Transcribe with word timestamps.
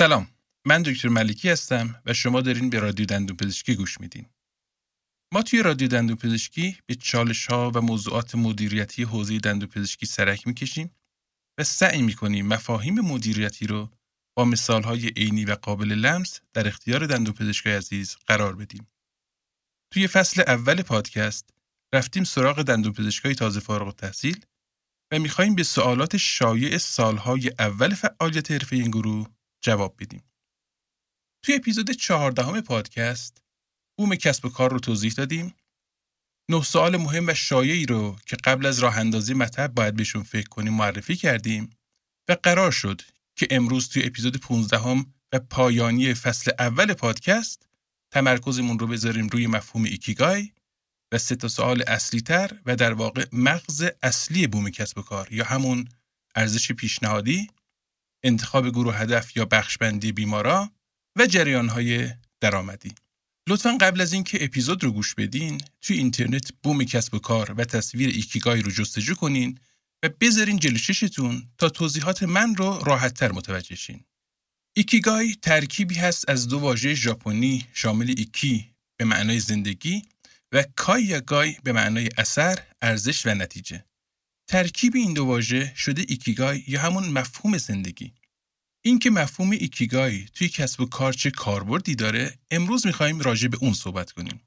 سلام 0.00 0.28
من 0.66 0.82
دکتر 0.82 1.08
ملکی 1.08 1.50
هستم 1.50 2.02
و 2.06 2.12
شما 2.12 2.40
دارین 2.40 2.70
به 2.70 2.78
رادیو 2.78 3.06
دندون 3.06 3.36
پزشکی 3.36 3.74
گوش 3.74 4.00
میدین 4.00 4.26
ما 5.32 5.42
توی 5.42 5.62
رادیو 5.62 5.88
دندون 5.88 6.16
پزشکی 6.16 6.78
به 6.86 6.94
چالش 6.94 7.46
ها 7.46 7.72
و 7.74 7.80
موضوعات 7.80 8.34
مدیریتی 8.34 9.02
حوزه 9.02 9.38
دندون 9.38 9.68
پزشکی 9.68 10.06
سرک 10.06 10.46
می‌کشیم 10.46 10.90
و 11.58 11.64
سعی 11.64 12.02
می‌کنیم 12.02 12.46
مفاهیم 12.46 13.00
مدیریتی 13.00 13.66
رو 13.66 13.90
با 14.36 14.44
مثال 14.44 14.82
های 14.82 15.08
عینی 15.08 15.44
و 15.44 15.54
قابل 15.54 15.92
لمس 15.92 16.40
در 16.52 16.68
اختیار 16.68 17.06
دندون 17.06 17.34
پزشکای 17.34 17.72
عزیز 17.72 18.16
قرار 18.26 18.56
بدیم. 18.56 18.86
توی 19.92 20.06
فصل 20.06 20.42
اول 20.46 20.82
پادکست 20.82 21.50
رفتیم 21.94 22.24
سراغ 22.24 22.62
دندون 22.62 22.92
پزشکای 22.92 23.34
تازه 23.34 23.60
فارغ 23.60 23.86
التحصیل 23.86 24.44
و 25.12 25.18
میخواییم 25.18 25.54
به 25.54 25.62
سوالات 25.62 26.16
شایع 26.16 26.78
سالهای 26.78 27.50
اول 27.58 27.94
فعالیت 27.94 28.50
حرفه 28.50 28.76
این 28.76 28.90
گروه 28.90 29.39
جواب 29.60 29.96
بدیم. 29.98 30.24
توی 31.42 31.54
اپیزود 31.54 31.90
چهاردهم 31.90 32.60
پادکست 32.60 33.42
بوم 33.98 34.14
کسب 34.14 34.44
و 34.44 34.48
کار 34.48 34.70
رو 34.70 34.78
توضیح 34.78 35.12
دادیم. 35.12 35.54
نه 36.50 36.62
سوال 36.62 36.96
مهم 36.96 37.26
و 37.28 37.34
شایعی 37.34 37.86
رو 37.86 38.16
که 38.26 38.36
قبل 38.36 38.66
از 38.66 38.78
راه 38.78 38.98
اندازی 38.98 39.34
مطب 39.34 39.74
باید 39.74 39.96
بهشون 39.96 40.22
فکر 40.22 40.48
کنیم 40.48 40.74
معرفی 40.74 41.16
کردیم 41.16 41.70
و 42.28 42.36
قرار 42.42 42.70
شد 42.70 43.02
که 43.36 43.48
امروز 43.50 43.88
توی 43.88 44.04
اپیزود 44.04 44.36
15 44.36 44.78
هم 44.78 45.14
و 45.32 45.38
پایانی 45.38 46.14
فصل 46.14 46.50
اول 46.58 46.94
پادکست 46.94 47.66
تمرکزمون 48.12 48.78
رو 48.78 48.86
بذاریم 48.86 49.26
روی 49.26 49.46
مفهوم 49.46 49.84
ایکیگای 49.84 50.50
و 51.12 51.18
سه 51.18 51.36
تا 51.36 51.48
سوال 51.48 51.82
اصلی 51.86 52.20
تر 52.20 52.60
و 52.66 52.76
در 52.76 52.92
واقع 52.92 53.26
مغز 53.32 53.90
اصلی 54.02 54.46
بوم 54.46 54.70
کسب 54.70 54.98
و 54.98 55.02
کار 55.02 55.32
یا 55.32 55.44
همون 55.44 55.88
ارزش 56.34 56.72
پیشنهادی 56.72 57.50
انتخاب 58.22 58.68
گروه 58.68 58.96
هدف 58.96 59.36
یا 59.36 59.44
بخشبندی 59.44 60.12
بیمارا 60.12 60.70
و 61.18 61.26
جریانهای 61.26 62.10
درآمدی 62.40 62.94
لطفا 63.48 63.78
قبل 63.80 64.00
از 64.00 64.12
اینکه 64.12 64.44
اپیزود 64.44 64.84
رو 64.84 64.92
گوش 64.92 65.14
بدین 65.14 65.60
توی 65.80 65.96
اینترنت 65.96 66.52
بوم 66.62 66.84
کسب 66.84 67.14
و 67.14 67.18
کار 67.18 67.52
و 67.52 67.64
تصویر 67.64 68.08
ایکیگای 68.08 68.62
رو 68.62 68.70
جستجو 68.70 69.14
کنین 69.14 69.58
و 70.04 70.08
بذارین 70.20 70.58
جلو 70.58 70.78
چشتون 70.78 71.50
تا 71.58 71.68
توضیحات 71.68 72.22
من 72.22 72.54
رو 72.54 72.78
راحتتر 72.86 73.32
متوجه 73.32 73.76
شین. 73.76 74.04
ایکیگای 74.76 75.34
ترکیبی 75.42 75.94
هست 75.94 76.28
از 76.28 76.48
دو 76.48 76.58
واژه 76.58 76.94
ژاپنی 76.94 77.66
شامل 77.72 78.14
ایکی 78.16 78.74
به 78.98 79.04
معنای 79.04 79.40
زندگی 79.40 80.02
و 80.52 80.64
کای 80.76 81.20
گای 81.20 81.56
به 81.64 81.72
معنای 81.72 82.08
اثر، 82.18 82.58
ارزش 82.82 83.26
و 83.26 83.34
نتیجه. 83.34 83.84
ترکیب 84.50 84.96
این 84.96 85.14
دو 85.14 85.24
واژه 85.24 85.72
شده 85.76 86.04
ایکیگای 86.08 86.64
یا 86.66 86.80
همون 86.80 87.08
مفهوم 87.08 87.58
زندگی. 87.58 88.12
اینکه 88.84 89.10
مفهوم 89.10 89.50
ایکیگای 89.50 90.26
توی 90.34 90.48
کسب 90.48 90.80
و 90.80 90.86
کار 90.86 91.12
چه 91.12 91.30
کاربردی 91.30 91.94
داره 91.94 92.38
امروز 92.50 92.86
می‌خوایم 92.86 93.20
راجع 93.20 93.48
به 93.48 93.58
اون 93.60 93.72
صحبت 93.72 94.12
کنیم. 94.12 94.40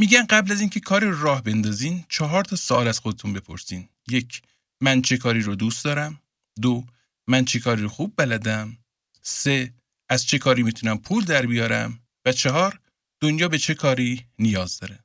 میگن 0.00 0.26
قبل 0.26 0.52
از 0.52 0.60
اینکه 0.60 0.80
کاری 0.80 1.06
رو 1.06 1.22
راه 1.22 1.42
بندازین 1.42 2.04
چهار 2.08 2.44
تا 2.44 2.56
سوال 2.56 2.88
از 2.88 2.98
خودتون 2.98 3.32
بپرسین. 3.32 3.88
یک 4.08 4.42
من 4.80 5.02
چه 5.02 5.16
کاری 5.16 5.40
رو 5.40 5.54
دوست 5.54 5.84
دارم؟ 5.84 6.20
دو 6.62 6.84
من 7.28 7.44
چه 7.44 7.60
کاری 7.60 7.82
رو 7.82 7.88
خوب 7.88 8.14
بلدم؟ 8.16 8.78
سه 9.22 9.74
از 10.08 10.26
چه 10.26 10.38
کاری 10.38 10.62
می‌تونم 10.62 10.98
پول 10.98 11.24
در 11.24 11.46
بیارم؟ 11.46 12.00
و 12.24 12.32
چهار 12.32 12.80
دنیا 13.20 13.48
به 13.48 13.58
چه 13.58 13.74
کاری 13.74 14.26
نیاز 14.38 14.78
داره؟ 14.78 15.04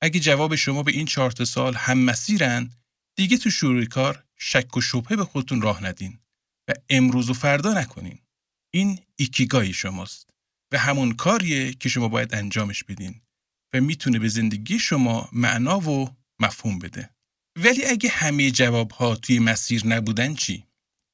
اگه 0.00 0.20
جواب 0.20 0.54
شما 0.54 0.82
به 0.82 0.92
این 0.92 1.06
چهار 1.06 1.30
تا 1.30 1.44
سال 1.44 1.74
هم 1.74 1.98
مسیرن 1.98 2.70
دیگه 3.16 3.36
تو 3.36 3.50
شروع 3.50 3.84
کار 3.84 4.24
شک 4.36 4.76
و 4.76 4.80
شبهه 4.80 5.16
به 5.16 5.24
خودتون 5.24 5.62
راه 5.62 5.84
ندین 5.84 6.18
و 6.68 6.72
امروز 6.90 7.30
و 7.30 7.34
فردا 7.34 7.74
نکنین. 7.74 8.18
این 8.74 8.98
ایکیگای 9.16 9.72
شماست 9.72 10.30
و 10.72 10.78
همون 10.78 11.12
کاریه 11.12 11.72
که 11.72 11.88
شما 11.88 12.08
باید 12.08 12.34
انجامش 12.34 12.84
بدین 12.84 13.20
و 13.74 13.80
می‌تونه 13.80 14.18
به 14.18 14.28
زندگی 14.28 14.78
شما 14.78 15.28
معنا 15.32 15.80
و 15.80 16.16
مفهوم 16.40 16.78
بده. 16.78 17.10
ولی 17.58 17.84
اگه 17.84 18.08
همه 18.08 18.50
جواب 18.50 18.90
ها 18.90 19.16
توی 19.16 19.38
مسیر 19.38 19.86
نبودن 19.86 20.34
چی؟ 20.34 20.64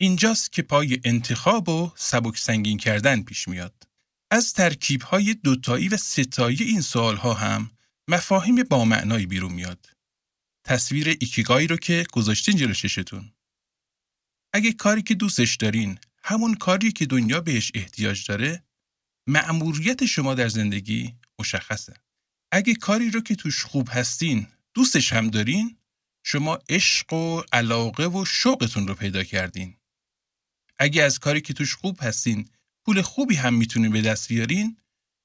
اینجاست 0.01 0.53
که 0.53 0.63
پای 0.63 1.01
انتخاب 1.05 1.69
و 1.69 1.93
سبک 1.97 2.39
سنگین 2.39 2.79
کردن 2.79 3.23
پیش 3.23 3.49
میاد. 3.49 3.83
از 4.31 4.53
ترکیب 4.53 5.03
های 5.03 5.35
دوتایی 5.35 5.89
و 5.89 5.97
ستایی 5.97 6.63
این 6.63 6.81
سوال 6.81 7.17
ها 7.17 7.35
هم 7.35 7.71
مفاهیم 8.09 8.63
با 8.63 8.85
معنایی 8.85 9.27
بیرون 9.27 9.53
میاد. 9.53 9.87
تصویر 10.65 11.09
ایکیگای 11.09 11.67
رو 11.67 11.77
که 11.77 12.07
گذاشتین 12.13 12.57
جلو 12.57 12.75
چشتون. 12.75 13.33
اگه 14.53 14.73
کاری 14.73 15.03
که 15.03 15.15
دوستش 15.15 15.57
دارین 15.57 15.99
همون 16.25 16.55
کاری 16.55 16.93
که 16.93 17.07
دنیا 17.07 17.41
بهش 17.41 17.73
احتیاج 17.75 18.27
داره 18.27 18.65
مأموریت 19.27 20.07
شما 20.07 20.35
در 20.35 20.49
زندگی 20.49 21.15
مشخصه. 21.39 21.95
اگه 22.53 22.75
کاری 22.75 23.11
رو 23.11 23.21
که 23.21 23.35
توش 23.35 23.65
خوب 23.65 23.89
هستین 23.93 24.47
دوستش 24.75 25.13
هم 25.13 25.31
دارین 25.31 25.77
شما 26.25 26.59
عشق 26.69 27.13
و 27.13 27.43
علاقه 27.53 28.07
و 28.07 28.25
شوقتون 28.25 28.89
رو 28.89 28.95
پیدا 28.95 29.25
کردین. 29.25 29.77
اگه 30.79 31.03
از 31.03 31.19
کاری 31.19 31.41
که 31.41 31.53
توش 31.53 31.75
خوب 31.75 31.99
هستین 32.03 32.49
پول 32.85 33.03
خوبی 33.03 33.35
هم 33.35 33.55
می‌تونین 33.55 33.93
به 33.93 34.03
دست 34.03 34.29
بیارین 34.29 34.77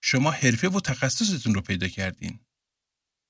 شما 0.02 0.32
حرفه 0.32 0.70
و 0.70 0.80
تخصصتون 0.80 1.54
رو 1.54 1.62
پیدا 1.62 1.88
کردین. 1.88 2.40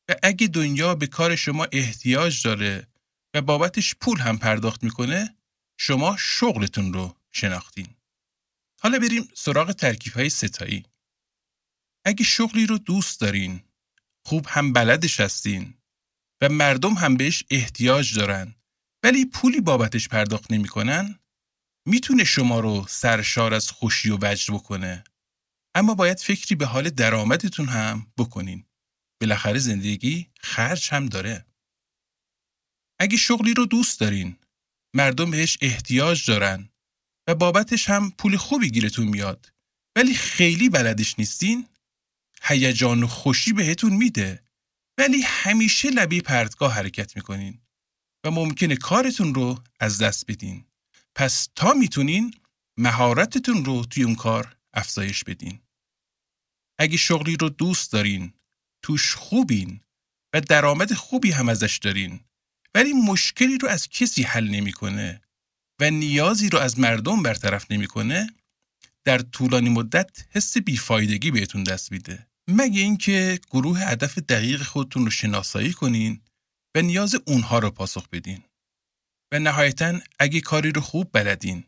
و 0.10 0.16
اگه 0.24 0.48
دنیا 0.48 0.96
به 0.96 1.08
کار 1.08 1.36
شما 1.36 1.68
احتیاج 1.72 2.44
داره 2.44 2.88
و 3.34 3.42
بابتش 3.42 3.96
پول 3.96 4.20
هم 4.20 4.38
پرداخت 4.38 4.84
می‌کنه 4.84 5.36
شما 5.80 6.16
شغلتون 6.20 6.94
رو 6.94 7.18
شناختین. 7.32 7.88
حالا 8.82 9.00
بریم 9.00 9.30
سراغ 9.36 9.72
ترکیب 9.72 10.14
های 10.14 10.30
ستایی. 10.30 10.86
اگه 12.06 12.24
شغلی 12.24 12.66
رو 12.66 12.78
دوست 12.78 13.22
دارین، 13.22 13.64
خوب 14.26 14.46
هم 14.50 14.74
بلدش 14.74 15.20
هستین 15.20 15.74
و 16.42 16.50
مردم 16.50 16.94
هم 16.94 17.18
بهش 17.18 17.44
احتیاج 17.50 18.16
دارن 18.16 18.56
ولی 19.04 19.26
پولی 19.26 19.62
بابتش 19.62 20.08
پرداخت 20.08 20.52
نمی‌کنن 20.52 21.20
می‌تونه 21.88 22.24
شما 22.24 22.60
رو 22.60 22.86
سرشار 22.90 23.54
از 23.54 23.72
خوشی 23.72 24.10
و 24.10 24.18
وجد 24.22 24.54
بکنه 24.54 25.04
اما 25.76 25.96
باید 25.96 26.20
فکری 26.20 26.56
به 26.56 26.66
حال 26.66 26.90
درآمدتون 26.90 27.68
هم 27.68 28.08
بکنین 28.18 28.67
بالاخره 29.22 29.60
زندگی 29.60 30.30
خرج 30.40 30.90
هم 30.92 31.06
داره. 31.06 31.46
اگه 33.00 33.18
شغلی 33.18 33.54
رو 33.54 33.66
دوست 33.66 34.00
دارین 34.00 34.38
مردم 34.96 35.32
بهش 35.32 35.58
احتیاج 35.62 36.26
دارن 36.26 36.70
و 37.28 37.36
بابتش 37.36 37.90
هم 37.90 38.12
پول 38.12 38.38
خوبی 38.38 38.72
گیرتون 38.72 39.08
میاد 39.08 39.54
ولی 39.96 40.14
خیلی 40.14 40.70
بلدش 40.70 41.20
نیستین 41.20 41.68
هیجان 42.44 43.04
و 43.04 43.08
خوشی 43.08 43.54
بهتون 43.54 43.94
میده 43.94 44.44
ولی 44.98 45.22
همیشه 45.22 45.90
لبی 45.90 46.22
پرتگاه 46.22 46.74
حرکت 46.74 47.16
می‌کنین 47.16 47.62
و 48.26 48.32
ممکنه 48.32 48.76
کارتون 48.76 49.34
رو 49.34 49.64
از 49.80 50.02
دست 50.02 50.32
بدین. 50.32 50.66
پس 51.16 51.50
تا 51.56 51.74
می‌تونین 51.74 52.34
مهارتتون 52.78 53.66
رو 53.66 53.86
توی 53.86 54.04
اون 54.04 54.16
کار 54.16 54.58
افزایش 54.74 55.24
بدین. 55.24 55.62
اگه 56.80 56.98
شغلی 56.98 57.38
رو 57.38 57.50
دوست 57.50 57.92
دارین 57.92 58.34
توش 58.82 59.16
خوبین 59.16 59.82
و 60.34 60.42
درآمد 60.42 60.94
خوبی 60.94 61.32
هم 61.32 61.50
ازش 61.50 61.78
دارین. 61.78 62.20
ولی 62.76 62.94
مشکلی 62.94 63.58
رو 63.58 63.68
از 63.68 63.90
کسی 63.90 64.24
حل 64.24 64.48
نمی‌کنه 64.48 65.22
و 65.82 65.90
نیازی 65.90 66.50
رو 66.50 66.60
از 66.60 66.80
مردم 66.80 67.24
برطرف 67.24 67.72
نمی‌کنه 67.72 68.28
در 69.06 69.20
طولانی 69.20 69.70
مدت 69.70 70.26
حس 70.30 70.58
بیفایدگی 70.58 71.32
بهتون 71.32 71.64
دست 71.64 71.92
میده. 71.92 72.28
مگه 72.50 72.82
اینکه 72.82 73.40
گروه 73.52 73.80
هدف 73.80 74.18
دقیق 74.18 74.64
خودتون 74.64 75.06
رو 75.06 75.12
شناسایی 75.12 75.74
کنین 75.74 76.22
و 76.76 76.82
نیاز 76.82 77.16
اونها 77.26 77.60
رو 77.60 77.72
پاسخ 77.72 78.10
بدین. 78.10 78.44
و 79.34 79.40
نهایتا 79.40 80.00
اگه 80.20 80.42
کاری 80.42 80.72
رو 80.72 80.82
خوب 80.82 81.10
بلدین 81.14 81.64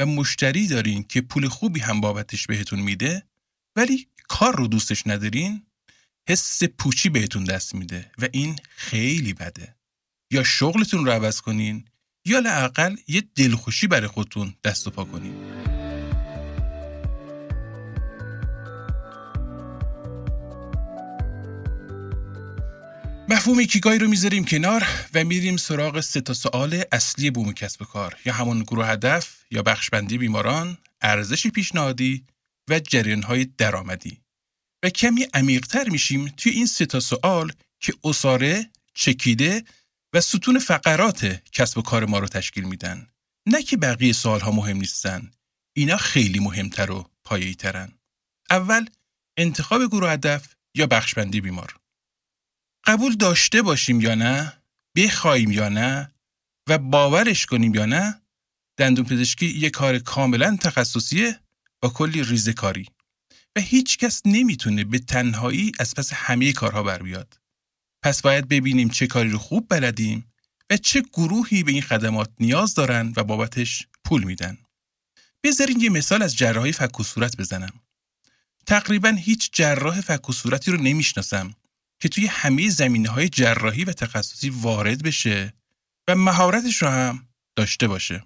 و 0.00 0.06
مشتری 0.06 0.66
دارین 0.66 1.02
که 1.02 1.20
پول 1.20 1.48
خوبی 1.48 1.80
هم 1.80 2.00
بابتش 2.00 2.46
بهتون 2.46 2.80
میده 2.80 3.22
ولی 3.76 4.08
کار 4.28 4.56
رو 4.56 4.66
دوستش 4.66 5.06
ندارین 5.06 5.66
حس 6.28 6.64
پوچی 6.64 7.08
بهتون 7.08 7.44
دست 7.44 7.74
میده 7.74 8.10
و 8.18 8.28
این 8.32 8.56
خیلی 8.76 9.32
بده. 9.32 9.76
یا 10.32 10.42
شغلتون 10.42 11.04
رو 11.06 11.12
عوض 11.12 11.40
کنین 11.40 11.84
یا 12.26 12.38
لاقل 12.38 12.96
یه 13.08 13.22
دلخوشی 13.34 13.86
برای 13.86 14.08
خودتون 14.08 14.54
دست 14.64 14.86
و 14.86 14.90
پا 14.90 15.04
کنین. 15.04 15.34
مفهوم 23.28 23.58
ایکیگای 23.58 23.98
رو 23.98 24.08
می‌ذاریم 24.08 24.44
کنار 24.44 24.86
و 25.14 25.24
میریم 25.24 25.56
سراغ 25.56 26.00
سه 26.00 26.20
تا 26.20 26.34
سوال 26.34 26.82
اصلی 26.92 27.30
بوم 27.30 27.52
کسب 27.52 27.84
کار. 27.84 28.16
یا 28.24 28.32
همون 28.32 28.62
گروه 28.62 28.86
هدف 28.86 29.44
یا 29.50 29.62
بخشبندی 29.62 30.18
بیماران، 30.18 30.78
ارزش 31.00 31.46
پیشنهادی 31.46 32.24
و 32.70 32.80
های 33.26 33.44
درآمدی. 33.44 34.23
و 34.84 34.90
کمی 34.90 35.26
عمیقتر 35.34 35.88
میشیم 35.88 36.28
توی 36.28 36.52
این 36.52 36.66
سه 36.66 36.86
تا 36.86 37.00
سوال 37.00 37.52
که 37.80 37.92
اساره، 38.04 38.70
چکیده 38.94 39.64
و 40.12 40.20
ستون 40.20 40.58
فقرات 40.58 41.42
کسب 41.52 41.78
و 41.78 41.82
کار 41.82 42.04
ما 42.04 42.18
رو 42.18 42.26
تشکیل 42.26 42.64
میدن. 42.64 43.06
نه 43.46 43.62
که 43.62 43.76
بقیه 43.76 44.12
سوال 44.12 44.40
ها 44.40 44.50
مهم 44.50 44.76
نیستن 44.76 45.30
اینا 45.76 45.96
خیلی 45.96 46.38
مهمتر 46.40 46.90
و 46.90 47.10
پایه‌ای 47.24 47.54
ترن. 47.54 47.92
اول 48.50 48.86
انتخاب 49.36 49.86
گروه 49.86 50.10
هدف 50.10 50.54
یا 50.74 50.86
بخشبندی 50.86 51.40
بیمار. 51.40 51.76
قبول 52.84 53.16
داشته 53.16 53.62
باشیم 53.62 54.00
یا 54.00 54.14
نه، 54.14 54.52
بخوایم 54.96 55.50
یا 55.50 55.68
نه 55.68 56.14
و 56.68 56.78
باورش 56.78 57.46
کنیم 57.46 57.74
یا 57.74 57.86
نه، 57.86 58.22
دندون 58.76 59.04
پزشکی 59.04 59.46
یه 59.46 59.70
کار 59.70 59.98
کاملا 59.98 60.56
تخصصیه 60.56 61.40
با 61.82 61.88
کلی 61.88 62.24
ریزه 62.24 62.52
کاری 62.52 62.86
و 63.56 63.60
هیچ 63.60 63.98
کس 63.98 64.22
نمی‌تونه 64.24 64.84
به 64.84 64.98
تنهایی 64.98 65.72
از 65.80 65.94
پس 65.94 66.12
همه 66.12 66.52
کارها 66.52 66.82
بر 66.82 67.02
بیاد. 67.02 67.40
پس 68.02 68.22
باید 68.22 68.48
ببینیم 68.48 68.88
چه 68.88 69.06
کاری 69.06 69.30
رو 69.30 69.38
خوب 69.38 69.66
بلدیم 69.68 70.32
و 70.70 70.76
چه 70.76 71.02
گروهی 71.12 71.62
به 71.62 71.72
این 71.72 71.82
خدمات 71.82 72.30
نیاز 72.40 72.74
دارن 72.74 73.12
و 73.16 73.24
بابتش 73.24 73.86
پول 74.04 74.24
میدن. 74.24 74.58
بذارین 75.44 75.80
یه 75.80 75.90
مثال 75.90 76.22
از 76.22 76.36
جراحی 76.36 76.72
فک 76.72 77.00
و 77.00 77.02
صورت 77.02 77.36
بزنم. 77.36 77.80
تقریبا 78.66 79.08
هیچ 79.08 79.50
جراح 79.52 80.00
فک 80.00 80.28
و 80.28 80.32
صورتی 80.32 80.70
رو 80.70 80.82
نمی‌شناسم 80.82 81.54
که 82.00 82.08
توی 82.08 82.26
همه 82.26 82.68
زمینه 82.68 83.08
های 83.08 83.28
جراحی 83.28 83.84
و 83.84 83.92
تخصصی 83.92 84.50
وارد 84.50 85.02
بشه 85.02 85.54
و 86.08 86.14
مهارتش 86.14 86.82
رو 86.82 86.88
هم 86.88 87.28
داشته 87.56 87.88
باشه. 87.88 88.24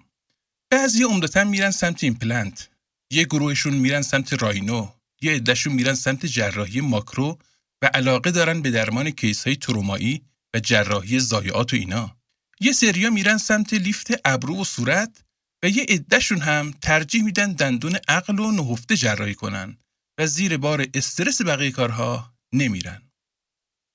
بعضی 0.69 1.03
عمدتا 1.03 1.43
میرن 1.43 1.71
سمت 1.71 2.03
ایمپلنت، 2.03 2.69
یه 3.11 3.23
گروهشون 3.23 3.73
میرن 3.73 4.01
سمت 4.01 4.33
rhino، 4.33 4.89
یه 5.21 5.31
عدهشون 5.31 5.73
میرن 5.73 5.93
سمت 5.93 6.25
جراحی 6.25 6.81
ماکرو 6.81 7.37
و 7.81 7.85
علاقه 7.93 8.31
دارن 8.31 8.61
به 8.61 8.71
درمان 8.71 9.09
case 9.09 9.47
های 9.47 9.55
ترومایی 9.55 10.21
و 10.53 10.59
جراحی 10.59 11.19
ضایعات 11.19 11.73
و 11.73 11.75
اینا. 11.75 12.17
یه 12.59 12.71
سریا 12.71 13.09
میرن 13.09 13.37
سمت 13.37 13.73
لیفت 13.73 14.07
ابرو 14.25 14.61
و 14.61 14.63
صورت 14.63 15.23
و 15.63 15.69
یه 15.69 15.85
عدهشون 15.89 16.41
هم 16.41 16.73
ترجیح 16.81 17.23
میدن 17.23 17.53
دندون 17.53 17.97
عقل 18.07 18.39
و 18.39 18.51
نهفته 18.51 18.95
جراحی 18.95 19.35
کنن 19.35 19.77
و 20.17 20.27
زیر 20.27 20.57
بار 20.57 20.87
استرس 20.93 21.41
بقیه 21.41 21.71
کارها 21.71 22.33
نمیرن. 22.53 23.01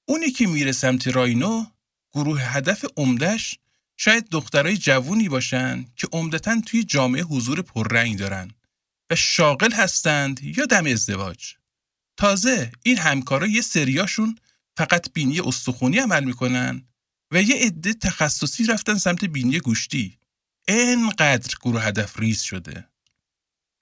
اونی 0.09 0.31
که 0.31 0.47
میره 0.47 0.73
سمت 0.73 1.09
راینو 1.09 1.67
گروه 2.15 2.43
هدف 2.43 2.85
عمدش 2.97 3.59
شاید 3.97 4.29
دخترای 4.31 4.77
جوونی 4.77 5.29
باشن 5.29 5.85
که 5.97 6.09
عمدتا 6.13 6.61
توی 6.67 6.85
جامعه 6.85 7.23
حضور 7.23 7.63
پررنگ 7.63 8.19
دارن 8.19 8.51
شاغل 9.15 9.73
هستند 9.73 10.41
یا 10.43 10.67
دم 10.67 10.87
ازدواج. 10.87 11.55
تازه 12.17 12.73
این 12.83 12.99
همکارا 12.99 13.47
یه 13.47 13.61
سریاشون 13.61 14.39
فقط 14.77 15.13
بینی 15.13 15.41
استخونی 15.41 15.99
عمل 15.99 16.25
می‌کنن 16.25 16.89
و 17.31 17.43
یه 17.43 17.57
عده 17.57 17.95
تخصصی 17.95 18.67
رفتن 18.67 18.95
سمت 18.95 19.25
بینی 19.25 19.61
گوشتی. 19.61 20.19
انقدر 20.69 21.55
گروه 21.63 21.83
هدف 21.83 22.19
ریز 22.19 22.43
شده. 22.43 22.89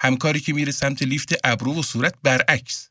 همکاری 0.03 0.41
که 0.41 0.53
میره 0.53 0.73
سمت 0.73 1.03
لیفت 1.03 1.35
ابرو 1.45 1.81
و 1.81 1.83
صورت 1.83 2.15
برعکس. 2.23 2.89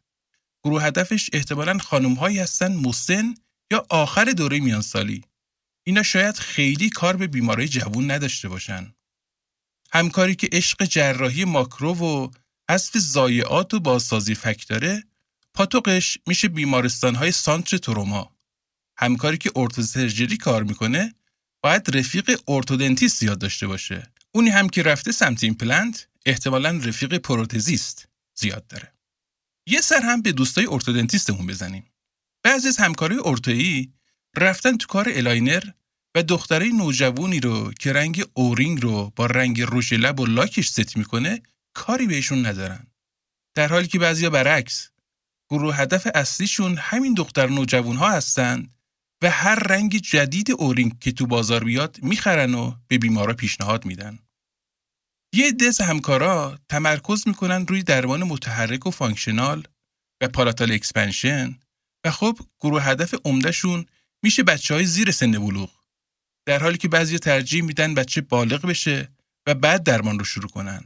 گروه 0.64 0.84
هدفش 0.84 1.30
احتمالا 1.34 1.78
خانم 1.78 2.14
هایی 2.14 2.40
هستن 2.40 2.76
مسن 2.76 3.34
یا 3.72 3.86
آخر 3.90 4.26
دوره 4.26 4.60
میانسالی. 4.60 5.24
اینا 5.84 6.04
شاید 6.04 6.36
خیلی 6.36 6.90
کار 6.90 7.18
به 7.18 7.28
بیماری 7.28 7.68
جوون 7.68 8.12
نداشته 8.12 8.50
باشن. 8.50 8.94
همکاری 9.94 10.36
که 10.36 10.50
عشق 10.52 10.86
جراحی 10.86 11.46
ماکرو 11.46 11.94
و 11.94 12.30
حذف 12.72 12.98
ضایعات 12.98 13.74
و 13.74 13.80
بازسازی 13.80 14.36
فک 14.36 14.68
داره 14.68 15.04
پاتوقش 15.54 16.18
میشه 16.28 16.48
بیمارستان 16.48 17.16
های 17.16 17.32
center 17.32 17.78
trauma. 17.78 18.36
همکاری 18.98 19.38
که 19.38 19.52
orthosurgery 19.56 20.38
کار 20.38 20.64
می‌کنه 20.64 21.14
باید 21.64 21.98
رفیق 21.98 22.42
ارتودنتیست 22.48 23.20
زیاد 23.20 23.40
داشته 23.40 23.68
باشه. 23.68 24.12
اونی 24.32 24.50
هم 24.50 24.70
که 24.70 24.84
رفته 24.84 25.12
سمت 25.12 25.44
ایمپلنت 25.44 26.08
احتمالا 26.26 26.70
رفیق 26.84 27.18
پروتزیست 27.18 28.08
زیاد 28.36 28.68
داره. 28.68 28.94
یه 29.66 29.82
سر 29.82 30.02
هم 30.02 30.22
به 30.22 30.32
دوستای 30.32 30.68
ارتودنتیستمون 30.70 31.48
بزنیم. 31.48 31.86
بعضی 32.44 32.68
از 32.68 32.78
همکارای 32.78 33.20
ارتویی 33.26 33.94
رفتن 34.38 34.78
تو 34.78 34.88
کار 34.88 35.10
aligner 35.10 35.64
و 36.16 36.24
دختره 36.24 36.68
نوجوانی 36.68 37.40
رو 37.40 37.74
که 37.74 37.94
رنگ 37.94 38.26
O-ring 38.34 38.82
رو 38.82 39.14
با 39.16 39.26
رنگ 39.26 39.62
رژ 39.72 39.94
لب 39.94 40.20
و 40.20 40.26
لاکش 40.26 40.70
ست 40.70 40.98
می‌کنه 40.98 41.42
کاری 41.74 42.08
بهشون 42.08 42.46
ندارن. 42.46 42.88
در 43.56 43.68
حالی 43.68 43.88
که 43.88 44.00
بعضیا 44.00 44.30
برعکس 44.30 44.90
گروه 45.50 45.76
هدف 45.76 46.08
اصلیشون 46.16 46.78
همین 46.78 47.14
دختر 47.14 47.50
نوجوان 47.50 47.96
ها 47.96 48.12
هستن 48.12 48.68
و 49.24 49.30
هر 49.30 49.56
رنگ 49.56 49.98
جدید 49.98 50.52
O-ring 50.52 51.00
که 51.00 51.12
تو 51.12 51.28
بازار 51.28 51.64
بیاد 51.64 52.00
می‌خرن 52.02 52.54
و 52.56 52.76
به 52.88 52.98
بیمارا 52.98 53.34
پیشنهاد 53.34 53.86
میدن. 53.86 54.20
یه 55.34 55.52
عده 55.52 55.74
از 55.74 55.82
همکارا 55.82 56.60
تمرکز 56.70 57.28
می‌کنن 57.28 57.68
روی 57.68 57.84
درمان 57.84 58.24
متحرک 58.24 58.88
و 58.88 58.92
functional 58.92 59.68
و 60.22 60.28
palatal 60.28 60.72
expansion 60.72 61.60
و 62.06 62.12
خب 62.12 62.40
گروه 62.60 62.84
هدف 62.84 63.16
عمدهشون 63.26 63.86
میشه 64.24 64.44
بچه 64.44 64.74
های 64.74 64.86
زیر 64.86 65.12
سن 65.12 65.32
بلوغ 65.32 65.81
در 66.46 66.60
حالی 66.64 66.78
که 66.78 66.88
بعضی 66.88 67.20
ترجیح 67.20 67.64
میدن 67.64 67.94
بچه 67.94 68.22
بالغ 68.22 68.66
بشه 68.66 69.12
و 69.48 69.54
بعد 69.54 69.84
درمان 69.84 70.20
رو 70.20 70.26
شروع 70.26 70.50
کنن. 70.50 70.84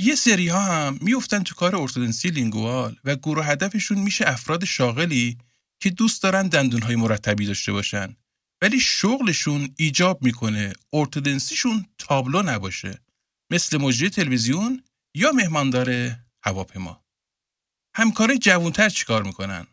یه 0.00 0.14
سری 0.14 0.48
ها 0.48 0.60
هم 0.60 0.98
میفتن 1.00 1.42
تو 1.42 1.54
کار 1.54 1.76
ارتودنسی 1.76 2.30
لینگوال 2.30 2.96
و 3.04 3.16
گروه 3.16 3.46
هدفشون 3.46 3.98
میشه 3.98 4.28
افراد 4.28 4.64
شاغلی 4.64 5.38
که 5.80 5.90
دوست 5.90 6.22
دارن 6.22 6.48
دندون 6.48 6.82
های 6.82 6.96
مرتبی 6.96 7.46
داشته 7.46 7.72
باشن. 7.72 8.16
ولی 8.62 8.80
شغلشون 8.80 9.74
ایجاب 9.76 10.22
می‌کنه 10.22 10.72
ارتودنسیشون 10.92 11.86
تابلو 11.98 12.42
نباشه. 12.42 12.98
مثل 13.52 13.78
مجری 13.78 14.10
تلویزیون 14.10 14.82
یا 15.14 15.32
مهماندار 15.32 16.16
هواپیما. 16.42 17.04
همکارای 17.94 18.38
جوونتر 18.38 18.88
چیکار 18.88 19.22
می‌کنن؟ 19.22 19.66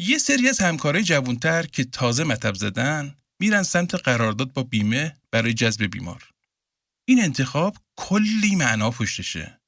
یه 0.00 0.18
سری 0.18 0.48
از 0.48 0.60
همکارای 0.60 1.02
جوونتر 1.02 1.66
که 1.66 1.84
تازه 1.84 2.24
مطب 2.24 2.54
زدن 2.54 3.14
میرن 3.40 3.62
سمت 3.62 3.94
قرارداد 3.94 4.52
با 4.52 4.62
بیمه 4.62 5.16
برای 5.30 5.54
جذب 5.54 5.84
بیمار. 5.84 6.30
این 7.08 7.22
انتخاب 7.22 7.76
کلی 7.96 8.56
معنا 8.56 8.90
پشتشه. 8.90 9.60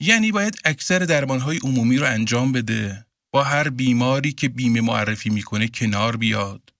یعنی 0.00 0.32
باید 0.32 0.58
اکثر 0.64 0.98
درمانهای 0.98 1.58
عمومی 1.62 1.96
رو 1.96 2.06
انجام 2.06 2.52
بده 2.52 3.06
با 3.32 3.44
هر 3.44 3.68
بیماری 3.68 4.32
که 4.32 4.48
بیمه 4.48 4.80
معرفی 4.80 5.30
می‌کنه 5.30 5.68
کنار 5.68 6.16
بیاد. 6.16 6.72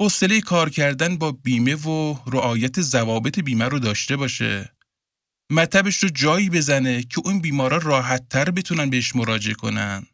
حوصله 0.00 0.40
کار 0.40 0.70
کردن 0.70 1.16
با 1.16 1.32
بیمه 1.32 1.74
و 1.74 2.16
رعایت 2.26 2.80
ضوابط 2.80 3.38
بیمه 3.38 3.64
رو 3.64 3.78
داشته 3.78 4.16
باشه. 4.16 4.72
مطبش 5.52 5.96
رو 5.96 6.08
جایی 6.08 6.50
بزنه 6.50 7.02
که 7.02 7.20
اون 7.24 7.40
بیمارا 7.40 7.76
راحت 7.76 8.28
تر 8.28 8.50
بتونن 8.50 8.90
بهش 8.90 9.16
مراجعه 9.16 9.54
کنن. 9.54 10.06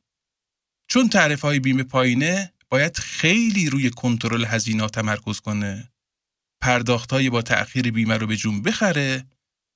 چون 0.89 1.09
تعرفه 1.09 1.47
های 1.47 1.61
بیمه 1.61 1.83
پایینه 1.83 2.53
باید 2.71 2.97
خیلی 2.97 3.71
روی 3.71 3.91
کنترل 3.91 4.45
هزینه 4.45 4.89
تمرکز 4.89 5.41
کنه. 5.41 5.93
پرداخت 6.61 7.13
های 7.13 7.31
با 7.31 7.43
تأخیر 7.43 7.91
بیمه 7.91 8.17
رو 8.17 8.27
به 8.27 8.37
جون 8.37 8.63
بخره 8.63 9.25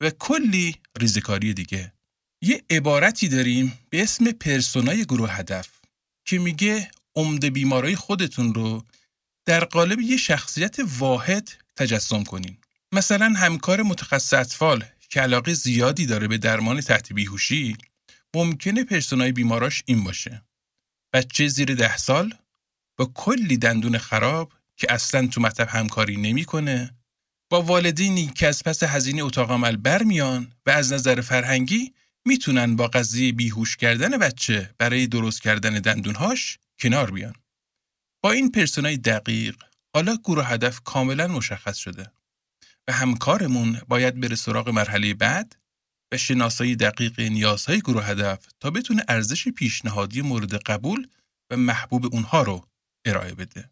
و 0.00 0.10
کلی 0.10 0.76
ریزکاری 1.00 1.54
دیگه. 1.54 1.92
یه 2.42 2.64
عبارتی 2.70 3.28
داریم 3.28 3.78
به 3.90 4.02
اسم 4.02 4.32
پرسونای 4.32 5.04
گروه 5.04 5.32
هدف 5.32 5.68
که 6.24 6.38
میگه 6.38 6.90
عمده 7.16 7.50
بیمارای 7.50 7.96
خودتون 7.96 8.54
رو 8.54 8.84
در 9.46 9.64
قالب 9.64 10.00
یه 10.00 10.16
شخصیت 10.16 10.76
واحد 10.98 11.50
تجسم 11.76 12.24
کنین. 12.24 12.56
مثلا 12.92 13.26
همکار 13.36 13.82
متخصص 13.82 14.32
اطفال 14.32 14.84
که 15.08 15.20
علاقه 15.20 15.54
زیادی 15.54 16.06
داره 16.06 16.28
به 16.28 16.38
درمان 16.38 16.80
تحت 16.80 17.12
بیهوشی 17.12 17.76
ممکنه 18.34 18.84
پرسونای 18.84 19.32
بیماراش 19.32 19.82
این 19.86 20.04
باشه. 20.04 20.42
بچه 21.12 21.48
زیر 21.48 21.74
ده 21.74 21.96
سال 21.96 22.34
با 23.00 23.10
کلی 23.14 23.56
دندون 23.56 23.98
خراب 23.98 24.52
که 24.76 24.92
اصلا 24.92 25.26
تو 25.26 25.40
مطب 25.40 25.68
همکاری 25.68 26.16
نمی‌کنه 26.16 26.94
با 27.50 27.62
والدینی 27.62 28.26
که 28.26 28.46
از 28.48 28.62
پس 28.62 28.82
هزینه 28.82 29.22
اتاق 29.22 29.50
عمل 29.50 29.76
برمیان 29.76 30.52
و 30.66 30.70
از 30.70 30.92
نظر 30.92 31.20
فرهنگی 31.20 31.94
می‌تونن 32.26 32.76
با 32.76 32.86
قضیه 32.86 33.32
بیهوش 33.32 33.76
کردن 33.76 34.18
بچه 34.18 34.74
برای 34.78 35.06
درست 35.06 35.42
کردن 35.42 35.74
دندونهاش 35.74 36.58
کنار 36.80 37.10
بیان. 37.10 37.34
با 38.22 38.30
این 38.30 38.50
پرسونای 38.50 38.96
دقیق 38.96 39.56
حالا 39.94 40.16
گروه 40.24 40.46
هدف 40.46 40.80
کاملا 40.80 41.26
مشخص 41.28 41.76
شده 41.76 42.12
و 42.88 42.92
همکارمون 42.92 43.80
باید 43.88 44.20
بره 44.20 44.36
سراغ 44.36 44.68
مرحله 44.68 45.14
بعد 45.14 45.56
و 46.12 46.16
شناسایی 46.16 46.76
دقیق 46.76 47.20
نیازهای 47.20 47.80
گروه 47.80 48.04
هدف 48.04 48.46
تا 48.60 48.70
بتونه 48.70 49.04
ارزش 49.08 49.48
پیشنهادی 49.48 50.22
مورد 50.22 50.54
قبول 50.54 51.06
و 51.50 51.56
محبوب 51.56 52.14
اونها 52.14 52.42
رو 52.42 52.69
ارائه 53.10 53.34
بده. 53.34 53.70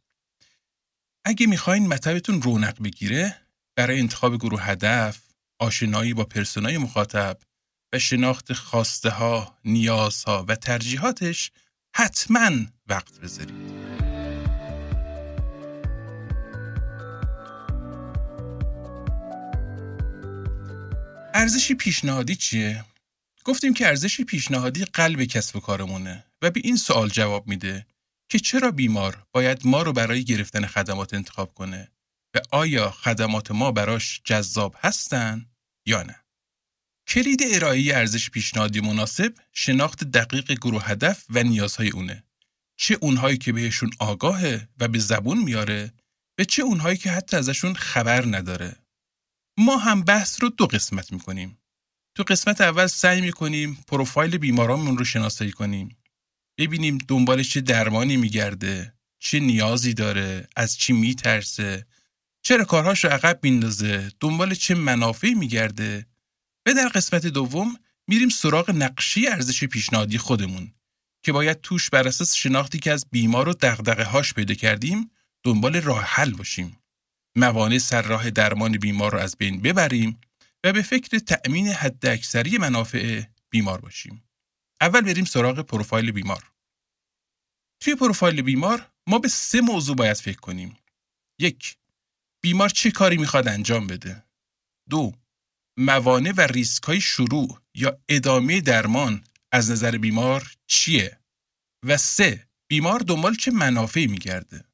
اگه 1.25 1.47
می‌خواین 1.47 1.87
مطبتون 1.87 2.43
رونق 2.43 2.83
بگیره 2.83 3.37
برای 3.77 4.01
انتخاب 4.01 4.37
گروه 4.37 4.63
هدف، 4.63 5.21
آشنایی 5.59 6.15
با 6.15 6.25
پرسونای 6.25 6.79
مخاطب 6.79 7.39
و 7.93 7.99
شناخت 7.99 8.53
خواسته 8.53 9.11
ها، 9.11 9.59
نیازها 9.65 10.45
و 10.49 10.55
ترجیحاتش 10.55 11.51
حتما 11.97 12.51
وقت 12.87 13.21
بذارید. 13.21 13.79
ارزش 21.35 21.73
پیشنهادی 21.73 22.37
چیه؟ 22.37 22.85
گفتیم 23.45 23.75
که 23.75 23.87
ارزش 23.87 24.21
پیشنهادی 24.21 24.85
قلب 24.85 25.25
کسب 25.25 25.57
و 25.57 25.61
کارمونه 25.61 26.25
و 26.43 26.51
به 26.51 26.61
این 26.65 26.77
سوال 26.77 27.09
جواب 27.09 27.49
میده 27.49 27.87
که 28.29 28.39
چرا 28.39 28.71
بیمار 28.71 29.27
باید 29.33 29.67
ما 29.67 29.83
رو 29.83 29.93
برای 29.93 30.25
گرفتن 30.25 30.67
خدمات 30.67 31.15
انتخاب 31.15 31.55
کنه 31.55 31.93
و 32.35 32.39
آیا 32.51 32.91
خدمات 32.91 33.51
ما 33.51 33.73
براش 33.73 34.21
جذاب 34.25 34.77
هستن 34.79 35.47
یا 35.87 36.03
نه؟ 36.03 36.25
کلید 37.09 37.41
ارائه 37.53 37.97
ارزش 37.97 38.31
پیشنهادی 38.31 38.81
مناسب 38.81 39.35
شناخت 39.53 40.05
دقیق 40.05 40.53
گروه 40.53 40.85
هدف 40.85 41.25
و 41.31 41.43
نیازهای 41.43 41.91
اونه. 41.91 42.25
چه 42.77 42.99
اونهایی 43.01 43.39
که 43.39 43.53
بهشون 43.53 43.91
آگاهه 43.99 44.69
و 44.81 44.89
به 44.89 44.99
زبون 44.99 45.39
میاره 45.39 45.93
و 46.39 46.45
چه 46.45 46.63
اونهایی 46.63 46.97
که 46.97 47.11
حتی 47.11 47.37
ازشون 47.37 47.75
خبر 47.75 48.25
نداره. 48.27 48.77
ما 49.59 49.77
هم 49.77 50.03
بحث 50.03 50.43
رو 50.43 50.49
دو 50.49 50.67
قسمت 50.67 51.13
می‌کنیم. 51.13 51.59
تو 52.15 52.23
قسمت 52.23 52.61
اول 52.61 52.87
سعی 52.87 53.21
می‌کنیم 53.21 53.85
پروفایل 53.87 54.39
بیمارامون 54.39 54.99
رو 54.99 55.05
شناسایی 55.05 55.53
کنیم. 55.53 55.98
ببینیم 56.59 56.99
دنبال 56.99 57.43
چه 57.43 57.61
درمانی 57.61 58.17
میگرده، 58.17 58.95
چه 59.19 59.41
نیازی 59.41 59.95
داره، 59.95 60.49
از 60.57 60.77
چی 60.77 60.93
میترسه، 60.93 61.87
چرا 62.43 62.65
کارهاش 62.65 63.05
رو 63.05 63.11
عقب 63.11 63.41
میندازه، 63.43 64.13
دنبال 64.21 64.55
چه 64.55 64.75
منافعی 64.75 65.35
میگرده 65.35 66.07
و 66.67 66.75
در 66.75 66.89
قسمت 66.89 67.27
دوم 67.27 67.77
میریم 68.07 68.29
سراغ 68.29 68.71
نقشی 68.71 69.27
ارزش 69.27 69.65
پیشنهادی 69.65 70.19
خودمون 70.19 70.73
که 71.23 71.33
باید 71.33 71.61
توش 71.61 71.91
بر 71.91 72.09
اساس 72.09 72.35
شناختی 72.35 72.79
که 72.79 72.93
از 72.93 73.07
بیمار 73.11 73.49
و 73.49 73.53
دغدغه 73.53 74.05
هاش 74.05 74.35
پیدا 74.35 74.55
کردیم 74.55 75.11
دنبال 75.43 75.77
راه 75.77 76.03
حل 76.03 76.31
باشیم. 76.31 76.79
موانع 77.37 77.79
سر 77.79 78.03
راه 78.03 78.31
درمان 78.31 78.73
بیمار 78.73 79.13
رو 79.13 79.19
از 79.19 79.37
بین 79.39 79.63
ببریم 79.63 80.21
و 80.65 80.73
به 80.73 80.83
فکر 80.83 81.19
تأمین 81.19 81.69
حد 81.69 82.07
اکثری 82.07 82.59
منافع 82.59 83.23
بیمار 83.51 83.81
باشیم. 83.81 84.28
اول 84.81 85.01
بریم 85.01 85.25
سراغ 85.25 85.61
پروفایل 85.61 86.13
بیمار. 86.13 86.53
توی 87.83 87.95
پروفایل 87.95 88.43
بیمار 88.43 88.91
ما 89.07 89.19
به 89.19 89.29
سه 89.29 89.61
موضوع 89.61 89.97
باید 89.97 90.17
فکر 90.17 90.41
کنیم. 90.41 90.79
یک، 91.41 91.77
بیمار 92.43 92.69
چه 92.69 92.91
کاری 92.91 93.17
می‌خواد 93.17 93.49
انجام 93.49 93.87
بده؟ 93.87 94.25
دو، 94.91 95.13
موانع 95.79 96.33
و 96.37 96.41
ریسک 96.41 96.83
های 96.83 97.01
شروع 97.01 97.61
یا 97.75 97.99
ادامه 98.09 98.61
درمان 98.61 99.25
از 99.53 99.71
نظر 99.71 99.99
بیمار 99.99 100.53
چیه؟ 100.67 101.19
و 101.87 101.97
سه، 101.97 102.49
بیمار 102.69 103.01
دنبال 103.01 103.35
چه 103.35 103.51
منافعی 103.51 104.07
میگرده؟ 104.07 104.65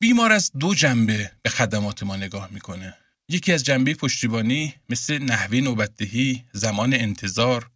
بیمار 0.00 0.32
از 0.32 0.52
دو 0.52 0.74
جنبه 0.74 1.32
به 1.42 1.50
خدمات 1.50 2.02
ما 2.02 2.16
نگاه 2.16 2.50
می‌کنه. 2.50 2.98
یکی 3.28 3.52
از 3.52 3.64
جنبه 3.64 3.94
پشتیبانی 3.94 4.74
مثل 4.88 5.18
نحوه 5.18 5.60
نوبتدهی، 5.60 6.44
زمان 6.52 6.94
انتظار، 6.94 7.70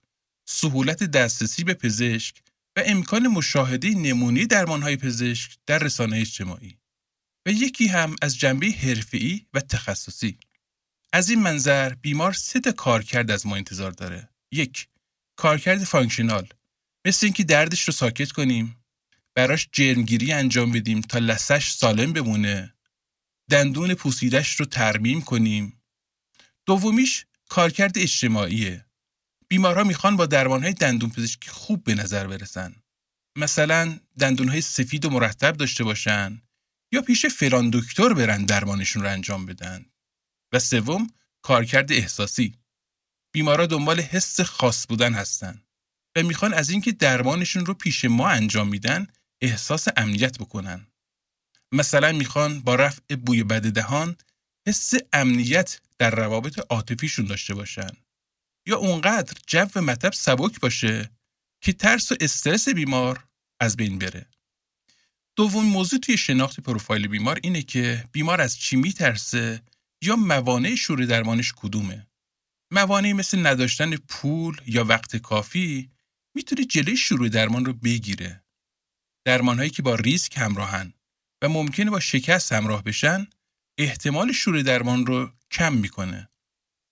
سهولت 0.45 1.03
دسترسی 1.03 1.65
به 1.65 1.75
پزشک 1.75 2.43
و 2.77 2.83
امکان 2.87 3.29
مشاهده 3.29 3.89
نمونی 3.89 4.47
درمانهای 4.47 4.97
پزشک 4.97 5.59
در 5.67 5.79
رسانه 5.79 6.17
اجتماعی. 6.17 6.79
و 7.47 7.51
یکی 7.51 7.87
هم 7.87 8.17
از 8.23 8.39
جنبه 8.39 8.67
حرفه‌ای 8.67 9.47
و 9.55 9.61
تخصصی. 9.61 10.39
از 11.13 11.31
این 11.31 11.43
منظر 11.43 11.95
بیمار 11.95 12.33
سه 12.33 12.61
تا 12.61 12.73
کارکرد 12.73 13.31
از 13.31 13.47
ما 13.47 13.57
انتظار 13.57 13.91
داره. 13.91 14.29
یک، 14.53 14.89
کارکرد 15.37 15.85
functional 15.85 16.49
مثل 17.05 17.27
اینکه 17.27 17.45
دردش 17.45 17.83
رو 17.83 17.93
ساکت 17.93 18.33
کنیم، 18.33 18.77
براش 19.35 19.69
جرمگیری 19.73 20.33
انجام 20.33 20.73
بدیم 20.73 21.01
تا 21.01 21.19
لثش 21.19 21.71
سالم 21.71 22.13
بمونه، 22.13 22.75
دندون 23.51 23.95
پوسیدش 23.95 24.61
رو 24.61 24.67
ترمیم 24.67 25.21
کنیم. 25.21 25.83
دومیش 26.67 27.27
کارکرد 27.49 27.99
اجتماعیه. 27.99 28.85
بیمارها 29.52 29.85
می‌خوان 29.85 30.16
با 30.16 30.26
درمانهای 30.26 30.73
دندون 30.73 31.11
پزشکی 31.11 31.50
خوب 31.50 31.85
به 31.85 31.94
نظر 31.94 32.26
برسن. 32.26 32.75
مثلا 33.38 33.99
دندونهای 34.18 34.61
سفید 34.61 35.04
و 35.04 35.11
مرتب 35.11 35.56
داشته 35.56 35.85
باشن 35.85 36.42
یا 36.92 37.02
پیش 37.02 37.26
فلان 37.26 37.71
دکتر 37.71 38.14
برن 38.14 38.44
درمانشون 38.44 39.02
رو 39.02 39.09
انجام 39.09 39.47
بدن. 39.47 39.87
و 40.52 40.59
سوم 40.59 41.06
کارکرد 41.42 41.92
احساسی. 41.92 42.54
بیمارا 43.32 43.66
دنبال 43.66 44.00
حس 44.00 44.40
خاص 44.40 44.87
بودن 44.87 45.14
هستن 45.14 45.62
و 46.16 46.23
می‌خوان 46.23 46.54
از 46.54 46.71
اینکه 46.71 46.92
درمانشون 46.92 47.66
رو 47.66 47.75
پیش 47.75 48.04
ما 48.04 48.28
انجام 48.28 48.68
میدن 48.68 49.06
احساس 49.40 49.88
امنیت 49.97 50.38
بکنن. 50.38 50.87
مثلا 51.73 52.12
می‌خوان 52.12 52.61
با 52.61 52.75
رفع 52.75 53.16
بوی 53.16 53.42
بد 53.42 53.73
دهان 53.73 54.16
حس 54.68 54.94
امنیت 55.12 55.80
در 55.99 56.11
روابط 56.11 56.59
عاطفیشون 56.71 57.26
داشته 57.26 57.54
باشن 57.54 57.90
یا 58.66 58.76
اونقدر 58.76 59.35
جو 59.47 59.81
مطب 59.81 60.12
سبک 60.12 60.61
باشه 60.61 61.11
که 61.61 61.73
ترس 61.73 62.12
و 62.12 62.16
استرس 62.21 62.69
بیمار 62.69 63.25
از 63.61 63.76
بین 63.76 63.99
بره. 63.99 64.26
دوم 65.37 65.64
موضوع 65.64 65.99
توی 65.99 66.16
شناخت 66.16 66.61
پروفایل 66.61 67.07
بیمار 67.09 67.38
اینه 67.42 67.62
که 67.62 68.04
بیمار 68.12 68.40
از 68.40 68.59
چی 68.59 68.76
میترسه 68.76 69.62
یا 70.02 70.16
موانع 70.16 70.75
شروع 70.75 71.07
درمانش 71.07 71.52
کدومه. 71.57 72.07
موانعی 72.71 73.12
مثل 73.12 73.47
نداشتن 73.47 73.97
پول 73.97 74.61
یا 74.66 74.85
وقت 74.85 75.16
کافی 75.16 75.90
می‌تونه 76.35 76.64
جلوی 76.64 76.97
شروع 76.97 77.28
درمان 77.28 77.64
رو 77.64 77.73
بگیره. 77.73 78.45
درمانهایی 79.25 79.71
که 79.71 79.83
با 79.83 79.95
ریسک 79.95 80.38
همراهن 80.38 80.92
و 81.42 81.49
ممکنه 81.49 81.90
با 81.90 82.00
شکست 82.00 82.52
همراه 82.52 82.83
بشن 82.83 83.26
احتمال 83.78 84.33
شروع 84.33 84.62
درمان 84.62 85.07
رو 85.07 85.33
کم 85.50 85.73
می‌کنه. 85.73 86.28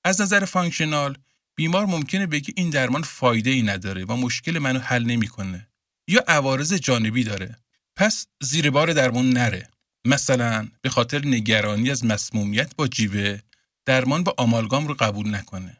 از 0.05 0.21
نظر 0.21 0.45
functional 0.45 1.19
بیمار 1.57 1.87
ممکنه 1.87 2.27
بگه 2.27 2.53
این 2.57 2.71
درمان 2.71 3.03
فایده 3.03 3.51
ای 3.51 3.63
نداره 3.63 4.05
و 4.05 4.17
مشکل 4.17 4.59
منو 4.59 4.79
حل 4.79 5.05
نمی‌کنه 5.05 5.69
یا 6.09 6.25
عوارض 6.29 6.73
جانبی 6.73 7.25
داره. 7.25 7.57
پس 7.97 8.27
زیر 8.43 8.71
بار 8.71 8.93
درمان 8.93 9.31
نره. 9.31 9.69
مثلا 10.05 10.69
به 10.83 10.89
خاطر 10.89 11.27
نگرانی 11.27 11.91
از 11.91 12.05
مسمومیت 12.05 12.77
با 12.77 12.89
جیوه 12.89 13.41
درمان 13.87 14.25
با 14.25 14.35
آمالگام 14.39 14.89
رو 14.89 14.95
قبول 14.95 15.35
نکنه. 15.35 15.77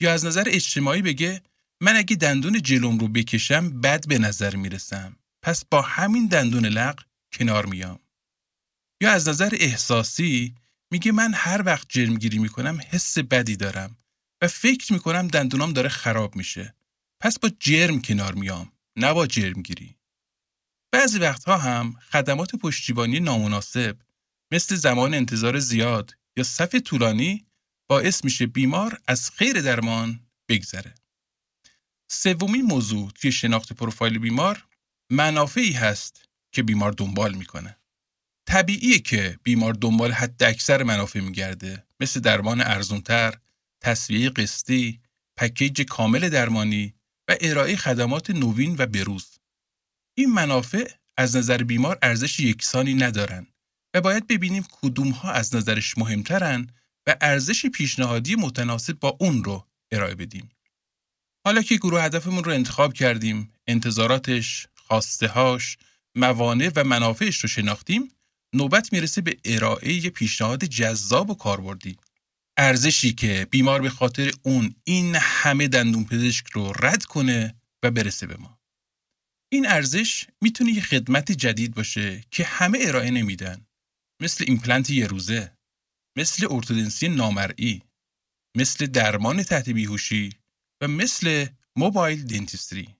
یا 0.00 0.12
از 0.12 0.24
نظر 0.24 0.44
اجتماعی 0.46 1.02
بگه 1.02 1.42
من 1.80 1.96
اگه 1.96 2.16
دندون 2.16 2.62
جلوم 2.62 2.98
رو 2.98 3.08
بکشم 3.08 3.80
بد 3.80 4.06
به 4.06 4.18
نظر 4.18 4.56
می‌رسم. 4.56 5.16
پس 5.42 5.64
با 5.64 5.82
همین 5.82 6.26
دندون 6.26 6.66
لق 6.66 7.00
کنار 7.32 7.66
میام. 7.66 7.98
یا 9.02 9.12
از 9.12 9.28
نظر 9.28 9.50
احساسی 9.60 10.54
میگه 10.90 11.12
من 11.12 11.34
هر 11.34 11.62
وقت 11.66 11.86
جرمگیری 11.88 12.38
می‌کنم 12.38 12.80
حس 12.90 13.18
بدی 13.18 13.56
دارم 13.56 13.96
و 14.42 14.48
فکر 14.48 14.92
می‌کنم 14.92 15.28
دندونام 15.28 15.72
داره 15.72 15.88
خراب 15.88 16.36
میشه. 16.36 16.74
پس 17.20 17.38
با 17.38 17.50
جرم 17.60 18.02
کنار 18.02 18.34
میام 18.34 18.72
نه 18.96 19.12
با 19.12 19.26
جرمگیری. 19.26 19.96
بعضی 20.92 21.18
وقتها 21.18 21.58
هم 21.58 21.92
خدمات 21.92 22.56
پشتیبانی 22.56 23.20
نامناسب 23.20 23.96
مثل 24.52 24.74
زمان 24.74 25.14
انتظار 25.14 25.58
زیاد 25.58 26.14
یا 26.36 26.44
صف 26.44 26.74
طولانی 26.74 27.46
باعث 27.88 28.24
میشه 28.24 28.46
بیمار 28.46 29.00
از 29.06 29.30
خیر 29.30 29.60
درمان 29.60 30.20
بگذره. 30.48 30.94
سومین 32.10 32.62
موضوع 32.62 33.10
توی 33.10 33.32
شناخت 33.32 33.72
پروفایل 33.72 34.18
بیمار 34.18 34.66
منافعی 35.10 35.72
هست 35.72 36.28
که 36.52 36.62
بیمار 36.62 36.92
دنبال 36.92 37.34
می‌کنه. 37.34 37.78
طبیعیه 38.46 38.98
که 38.98 39.38
بیمار 39.42 39.72
دنبال 39.72 40.12
حد 40.12 40.42
اکثر 40.42 40.82
منافع 40.82 41.20
میگرده 41.20 41.86
مثل 42.00 42.20
درمان 42.20 42.60
ارزونتر، 42.60 43.38
تصویه 43.80 44.30
قسطی، 44.30 45.00
پکیج 45.36 45.82
کامل 45.82 46.28
درمانی 46.28 46.94
و 47.28 47.36
ارائه 47.40 47.76
خدمات 47.76 48.30
نوین 48.30 48.76
و 48.78 48.86
بروز. 48.86 49.38
این 50.16 50.32
منافع 50.32 50.90
از 51.16 51.36
نظر 51.36 51.62
بیمار 51.62 51.98
ارزش 52.02 52.40
یکسانی 52.40 52.94
ندارن 52.94 53.46
و 53.94 54.00
باید 54.00 54.26
ببینیم 54.26 54.64
کدوم 54.72 55.10
ها 55.10 55.32
از 55.32 55.54
نظرش 55.54 55.98
مهمترن 55.98 56.68
و 57.06 57.16
ارزش 57.20 57.66
پیشنهادی 57.66 58.34
متناسب 58.34 58.92
با 58.92 59.16
اون 59.20 59.44
رو 59.44 59.66
ارائه 59.92 60.14
بدیم. 60.14 60.50
حالا 61.46 61.62
که 61.62 61.76
گروه 61.76 62.02
هدفمون 62.02 62.44
رو 62.44 62.52
انتخاب 62.52 62.92
کردیم، 62.92 63.52
انتظاراتش، 63.66 64.66
هاش، 65.34 65.78
موانع 66.14 66.70
و 66.76 66.84
منافعش 66.84 67.38
رو 67.38 67.48
شناختیم، 67.48 68.12
نوبت 68.54 68.92
می‌رسه 68.92 69.20
به 69.20 69.36
ارائه 69.44 70.10
پیشنهاد 70.10 70.64
جذاب 70.64 71.30
و 71.30 71.34
کاربردی. 71.34 71.96
ارزشی 72.60 73.12
که 73.12 73.46
بیمار 73.50 73.82
به 73.82 73.90
خاطر 73.90 74.32
اون 74.42 74.74
این 74.84 75.16
همه 75.20 75.68
دندون 75.68 76.04
پزشک 76.04 76.46
رو 76.46 76.72
رد 76.80 77.04
کنه 77.04 77.60
و 77.82 77.90
برسه 77.90 78.26
به 78.26 78.36
ما. 78.36 78.60
این 79.52 79.66
ارزش 79.66 80.26
می‌تونه 80.40 80.72
یه 80.72 80.80
خدمت 80.80 81.32
جدید 81.32 81.74
باشه 81.74 82.24
که 82.30 82.44
همه 82.44 82.78
ارائه 82.82 83.10
نمیدن. 83.10 83.66
مثل 84.22 84.44
ایمپلنت 84.48 84.90
یه 84.90 85.06
روزه 85.06 85.56
مثل 86.18 86.46
ارتودنسی 86.50 87.08
نامرئی 87.08 87.82
مثل 88.56 88.86
درمان 88.86 89.42
تحت 89.42 89.68
بیهوشی 89.68 90.32
و 90.80 90.88
مثل 90.88 91.46
mobile 91.76 92.26
dentistry. 92.26 92.96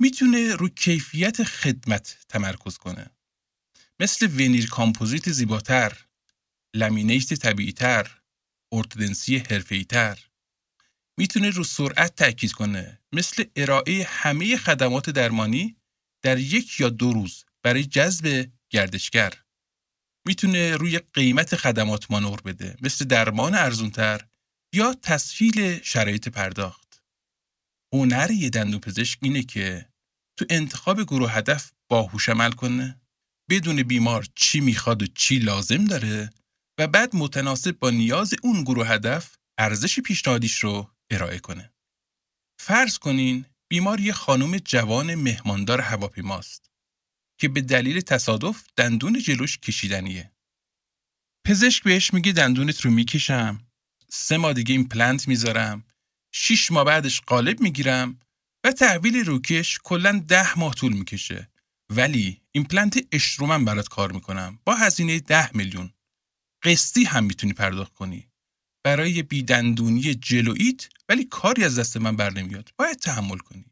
می‌تونه 0.00 0.54
رو 0.54 0.68
کیفیت 0.68 1.42
خدمت 1.42 2.18
تمرکز 2.28 2.78
کنه. 2.78 3.10
مثل 4.00 4.26
ونیر 4.26 4.68
کامپوزیت 4.68 5.30
زیباتر 5.32 6.06
لامینیت 6.74 7.34
طبیعیتر 7.34 8.22
ارتودنسی 8.72 9.36
حرفه‌ای‌تر. 9.38 10.18
می‌تونه 11.18 11.50
رو 11.50 11.64
سرعت 11.64 12.14
تأکید 12.14 12.52
کنه. 12.52 13.00
مثل 13.12 13.44
ارائه 13.56 14.06
همه 14.08 14.56
خدمات 14.56 15.10
درمانی 15.10 15.76
در 16.22 16.38
یک 16.38 16.80
یا 16.80 16.88
دو 16.88 17.12
روز 17.12 17.44
برای 17.62 17.84
جذب 17.84 18.50
گردشگر. 18.70 19.32
می‌تونه 20.26 20.76
روی 20.76 20.98
قیمت 20.98 21.56
خدمات 21.56 22.10
مانور 22.10 22.40
بده 22.40 22.76
مثل 22.82 23.04
درمان 23.04 23.54
ارزونتر 23.54 24.26
یا 24.74 24.94
تسهیل 25.02 25.82
شرایط 25.82 26.28
پرداخت. 26.28 27.02
هنر 27.94 28.30
یه 28.30 28.50
دندون 28.50 28.80
پزشک 28.80 29.18
اینه 29.22 29.42
که 29.42 29.88
تو 30.38 30.44
انتخاب 30.50 31.02
گروه 31.02 31.32
هدف 31.32 31.72
باهوش 31.88 32.28
عمل 32.28 32.52
کنه. 32.52 33.00
بدون 33.50 33.82
بیمار 33.82 34.26
چی 34.34 34.60
می‌خواد 34.60 35.02
و 35.02 35.06
چی 35.06 35.38
لازم 35.38 35.84
داره 35.84 36.30
و 36.78 36.86
بعد 36.86 37.16
متناسب 37.16 37.78
با 37.78 37.90
نیاز 37.90 38.34
اون 38.42 38.62
گروه 38.62 38.88
هدف 38.88 39.36
ارزش 39.58 40.00
پیشنهادیش 40.00 40.58
رو 40.58 40.90
ارائه 41.10 41.38
کنه. 41.38 41.72
فرض 42.60 42.98
کنین 42.98 43.44
بیمار 43.68 44.00
یه 44.00 44.12
خانم 44.12 44.58
جوان 44.58 45.14
مهماندار 45.14 45.80
هواپیماست 45.80 46.70
که 47.40 47.48
به 47.48 47.60
دلیل 47.60 48.00
تصادف 48.00 48.64
دندون 48.76 49.18
جلوش 49.18 49.58
کشیدنیه. 49.58 50.32
پزشک 51.46 51.82
بهش 51.82 52.14
میگه 52.14 52.32
دندونت 52.32 52.80
رو 52.80 52.90
می‌کشم، 52.90 53.60
سه 54.08 54.36
ماه 54.36 54.52
دیگه 54.52 54.82
پلنت 54.82 55.28
می‌ذارم، 55.28 55.84
شیش 56.32 56.70
ماه 56.70 56.84
بعدش 56.84 57.20
قالب 57.20 57.60
می‌گیرم 57.60 58.20
و 58.64 58.72
تحویل 58.72 59.16
روکش 59.16 59.78
کلا 59.84 60.24
ده 60.28 60.58
ماه 60.58 60.74
طول 60.74 60.92
می‌کشه. 60.92 61.50
ولی 61.90 62.42
ایمپلنت 62.52 62.98
اشترومن 63.12 63.64
برات 63.64 63.88
کار 63.88 64.12
می‌کنم 64.12 64.58
با 64.64 64.74
هزینه 64.74 65.20
ده 65.20 65.56
میلیون. 65.56 65.92
قسطی 66.66 67.04
هم 67.04 67.24
می‌تونی 67.24 67.52
پرداخت 67.52 67.94
کنی. 67.94 68.28
برای 68.84 69.22
بیدندونی 69.22 70.14
جلوت 70.14 70.88
ولی 71.08 71.24
کاری 71.24 71.64
از 71.64 71.78
دست 71.78 71.96
من 71.96 72.16
بر 72.16 72.30
نمیاد. 72.30 72.70
باید 72.78 72.98
تحمل 72.98 73.38
کنی. 73.38 73.64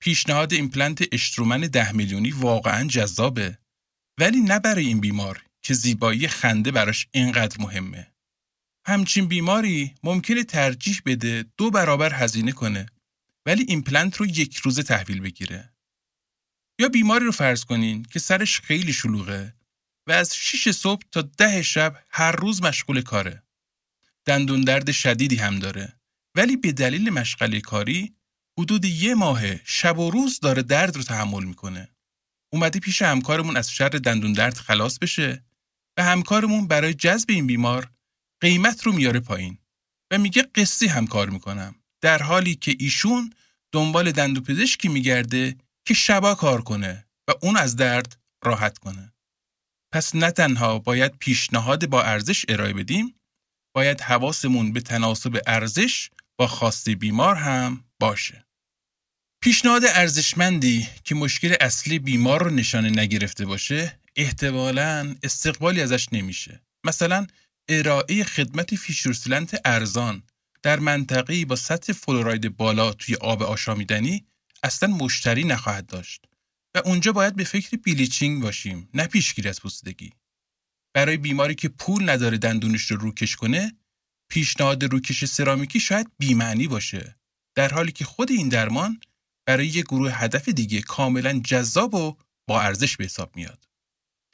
پیشنهاد 0.00 0.52
ایمپلنت 0.52 1.04
اشترومن 1.12 1.60
ده 1.60 1.92
میلیونی 1.92 2.30
واقعا 2.30 2.88
جذابه. 2.88 3.58
ولی 4.20 4.40
نه 4.40 4.58
برای 4.58 4.86
این 4.86 5.00
بیمار 5.00 5.44
که 5.62 5.74
زیبایی 5.74 6.28
خنده 6.28 6.70
براش 6.70 7.08
اینقدر 7.12 7.56
مهمه. 7.60 8.12
همچین 8.86 9.28
بیماری 9.28 9.94
ممکنه 10.02 10.44
ترجیح 10.44 11.00
بده 11.06 11.44
دو 11.56 11.70
برابر 11.70 12.12
هزینه 12.12 12.52
کنه 12.52 12.86
ولی 13.46 13.64
ایمپلنت 13.68 14.16
رو 14.16 14.26
یک 14.26 14.56
روزه 14.56 14.82
تحویل 14.82 15.20
بگیره. 15.20 15.74
یا 16.80 16.88
بیماری 16.88 17.24
رو 17.24 17.32
فرض 17.32 17.64
کنین 17.64 18.02
که 18.02 18.18
سرش 18.18 18.60
خیلی 18.60 18.92
شلوغه 18.92 19.54
و 20.06 20.12
از 20.12 20.36
6 20.36 20.70
صبح 20.70 21.02
تا 21.12 21.22
ده 21.22 21.62
شب 21.62 22.04
هر 22.10 22.32
روز 22.32 22.62
مشغول 22.62 23.00
کاره 23.00 23.42
دندون 24.24 24.60
درد 24.60 24.92
شدیدی 24.92 25.36
هم 25.36 25.58
داره 25.58 26.00
ولی 26.34 26.56
به 26.56 26.72
دلیل 26.72 27.10
مشغله 27.10 27.60
کاری 27.60 28.16
حدود 28.58 28.84
یه 28.84 29.14
ماه 29.14 29.64
شب 29.64 29.98
و 29.98 30.10
روز 30.10 30.40
داره 30.40 30.62
درد 30.62 30.96
رو 30.96 31.02
تحمل 31.02 31.44
می‌کنه. 31.44 31.88
اومده 32.52 32.80
پیش 32.80 33.02
همکارمون 33.02 33.56
از 33.56 33.70
شر 33.70 33.88
دندون 33.88 34.32
درد 34.32 34.54
خلاص 34.54 34.98
بشه 34.98 35.44
و 35.98 36.04
همکارمون 36.04 36.68
برای 36.68 36.94
جذب 36.94 37.30
این 37.30 37.46
بیمار 37.46 37.90
قیمت 38.40 38.82
رو 38.82 38.92
میاره 38.92 39.20
پایین 39.20 39.58
و 40.10 40.18
میگه 40.18 40.42
قصی 40.42 40.86
همکار 40.86 41.30
می‌کنم 41.30 41.74
در 42.00 42.22
حالی 42.22 42.54
که 42.54 42.76
ایشون 42.78 43.32
دنبال 43.72 44.12
دندو 44.12 44.40
پزشکی 44.40 44.88
میگرده 44.88 45.56
که 45.86 45.94
شبا 45.94 46.34
کار 46.34 46.62
کنه 46.62 47.06
و 47.28 47.32
اون 47.42 47.56
از 47.56 47.76
درد 47.76 48.22
راحت 48.44 48.78
کنه. 48.78 49.13
پس 49.94 50.14
نه 50.14 50.30
تنها 50.30 50.78
باید 50.78 51.18
پیشنهاد 51.18 51.86
با 51.86 52.02
ارزش 52.02 52.44
ارائه 52.48 52.72
بدیم 52.72 53.14
باید 53.74 54.00
حواسمون 54.00 54.72
به 54.72 54.80
تناسب 54.80 55.42
ارزش 55.46 56.10
با 56.38 56.46
خواسته 56.46 56.94
بیمار 56.94 57.34
هم 57.34 57.84
باشه. 58.00 58.46
پیشنهاد 59.42 59.82
ارزشمندی 59.84 60.88
که 61.04 61.14
مشکل 61.14 61.54
اصلی 61.60 61.98
بیمار 61.98 62.44
رو 62.44 62.50
نشانه 62.50 62.90
نگرفته 62.90 63.46
باشه 63.46 63.98
احتمالا 64.16 65.16
استقبالی 65.22 65.80
ازش 65.80 66.08
نمیشه. 66.12 66.62
مثلا 66.84 67.26
ارائه 67.68 68.24
خدمت 68.24 68.74
fissure 68.74 69.17
sealant 69.17 69.60
ارزان 69.64 70.22
در 70.62 70.80
منطقه‌ای 70.80 71.44
با 71.44 71.56
سطح 71.56 71.92
فلوراید 71.92 72.56
بالا 72.56 72.92
توی 72.92 73.14
آب 73.14 73.42
آشامیدنی 73.42 74.26
اصلا 74.62 74.88
مشتری 74.88 75.44
نخواهد 75.44 75.86
داشت 75.86 76.24
و 76.74 76.82
اونجا 76.84 77.12
باید 77.12 77.36
به 77.36 77.44
فکر 77.44 77.76
bleaching 77.76 78.42
باشیم 78.42 78.88
نه 78.94 79.06
پیشگیری 79.06 79.48
از 79.48 79.60
پوسیدگی. 79.60 80.12
برای 80.94 81.16
بیماری 81.16 81.54
که 81.54 81.68
پول 81.68 82.10
نداره 82.10 82.38
دندونش 82.38 82.90
رو 82.90 82.96
روکش 82.96 83.36
کنه 83.36 83.72
پیشنهاد 84.30 84.84
روکش 84.84 85.24
سرامیکی 85.24 85.80
شاید 85.80 86.12
بیمعنی 86.18 86.66
باشه. 86.68 87.16
در 87.54 87.68
حالی 87.68 87.92
که 87.92 88.04
خود 88.04 88.30
این 88.30 88.48
درمان 88.48 89.00
برای 89.46 89.66
یک 89.66 89.84
گروه 89.84 90.12
هدف 90.12 90.48
دیگه 90.48 90.82
کاملا 90.82 91.40
جذاب 91.44 91.94
و 91.94 92.16
با 92.48 92.60
ارزش 92.60 92.96
به 92.96 93.04
حساب 93.04 93.36
میاد. 93.36 93.68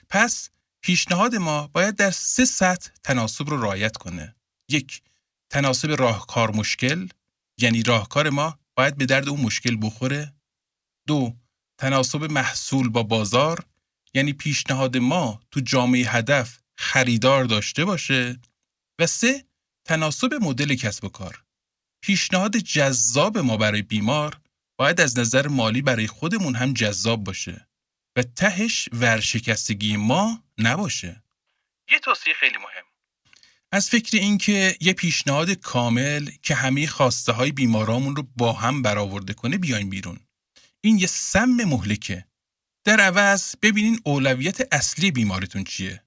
پس 0.09 0.50
پیشنهاد 0.83 1.35
ما 1.35 1.66
باید 1.66 1.96
در 1.96 2.11
سه 2.11 2.44
سطح 2.44 2.90
تناسب 3.05 3.50
رو 3.50 3.62
رعایت 3.62 3.96
کنه. 3.96 4.37
یک 4.70 5.03
تناسب 5.50 5.90
راهکار 5.90 6.57
مشکل 6.57 7.09
یعنی 7.59 7.83
راهکار 7.83 8.31
ما 8.31 8.59
باید 8.76 8.96
به 8.96 9.07
درد 9.07 9.29
اون 9.29 9.40
مشکل 9.40 9.76
بخوره. 9.83 10.35
دو 11.07 11.37
تناسب 11.80 12.32
محصول 12.32 12.88
با 12.88 13.02
بازار 13.02 13.64
یعنی 14.14 14.32
پیشنهاد 14.32 14.96
ما 14.96 15.40
تو 15.50 15.60
جامعه 15.60 16.10
هدف 16.10 16.58
خریدار 16.76 17.44
داشته 17.44 17.84
باشه 17.84 18.40
و 18.98 19.06
سه 19.06 19.44
تناسب 19.84 20.34
مدل 20.34 20.74
کسب 20.74 21.04
و 21.04 21.08
کار. 21.08 21.44
پیشنهاد 22.00 22.56
جذاب 22.56 23.38
ما 23.38 23.56
برای 23.56 23.82
بیمار 23.82 24.40
باید 24.76 25.00
از 25.00 25.18
نظر 25.18 25.48
مالی 25.48 25.82
برای 25.82 26.06
خودمون 26.06 26.54
هم 26.54 26.72
جذاب 26.72 27.24
باشه 27.24 27.68
و 28.16 28.22
تهش 28.22 28.88
ورشکستگی 28.92 29.96
ما 29.96 30.44
نباشه. 30.58 31.22
یه 31.92 31.98
توصیه 31.98 32.34
خیلی 32.34 32.56
مهم. 32.56 32.84
از 33.72 33.90
فکر 33.90 34.18
اینکه 34.18 34.76
یه 34.80 34.92
پیشنهاد 34.92 35.50
کامل 35.50 36.30
که 36.42 36.54
همه 36.54 36.86
خواسته 36.86 37.32
های 37.32 37.52
بیمارامون 37.52 38.16
رو 38.16 38.26
با 38.36 38.52
هم 38.52 38.82
برآورده 38.82 39.34
کنه 39.34 39.58
بیاین 39.58 39.90
بیرون. 39.90 40.20
این 40.80 40.98
یه 40.98 41.06
سم 41.06 41.64
مهلکه 41.64 42.24
در 42.84 43.00
عوض 43.00 43.54
ببینین 43.62 44.00
اولویت 44.04 44.74
اصلی 44.74 45.10
بیمارتون 45.10 45.64
چیه 45.64 46.02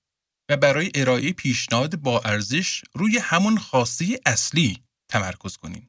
و 0.49 0.57
برای 0.57 0.91
ارائه 0.95 1.33
پیشنهاد 1.33 1.95
با 1.95 2.19
ارزش 2.19 2.83
روی 2.93 3.17
همون 3.17 3.57
خواسته 3.57 4.19
اصلی 4.25 4.83
تمرکز 5.09 5.57
کنین. 5.57 5.87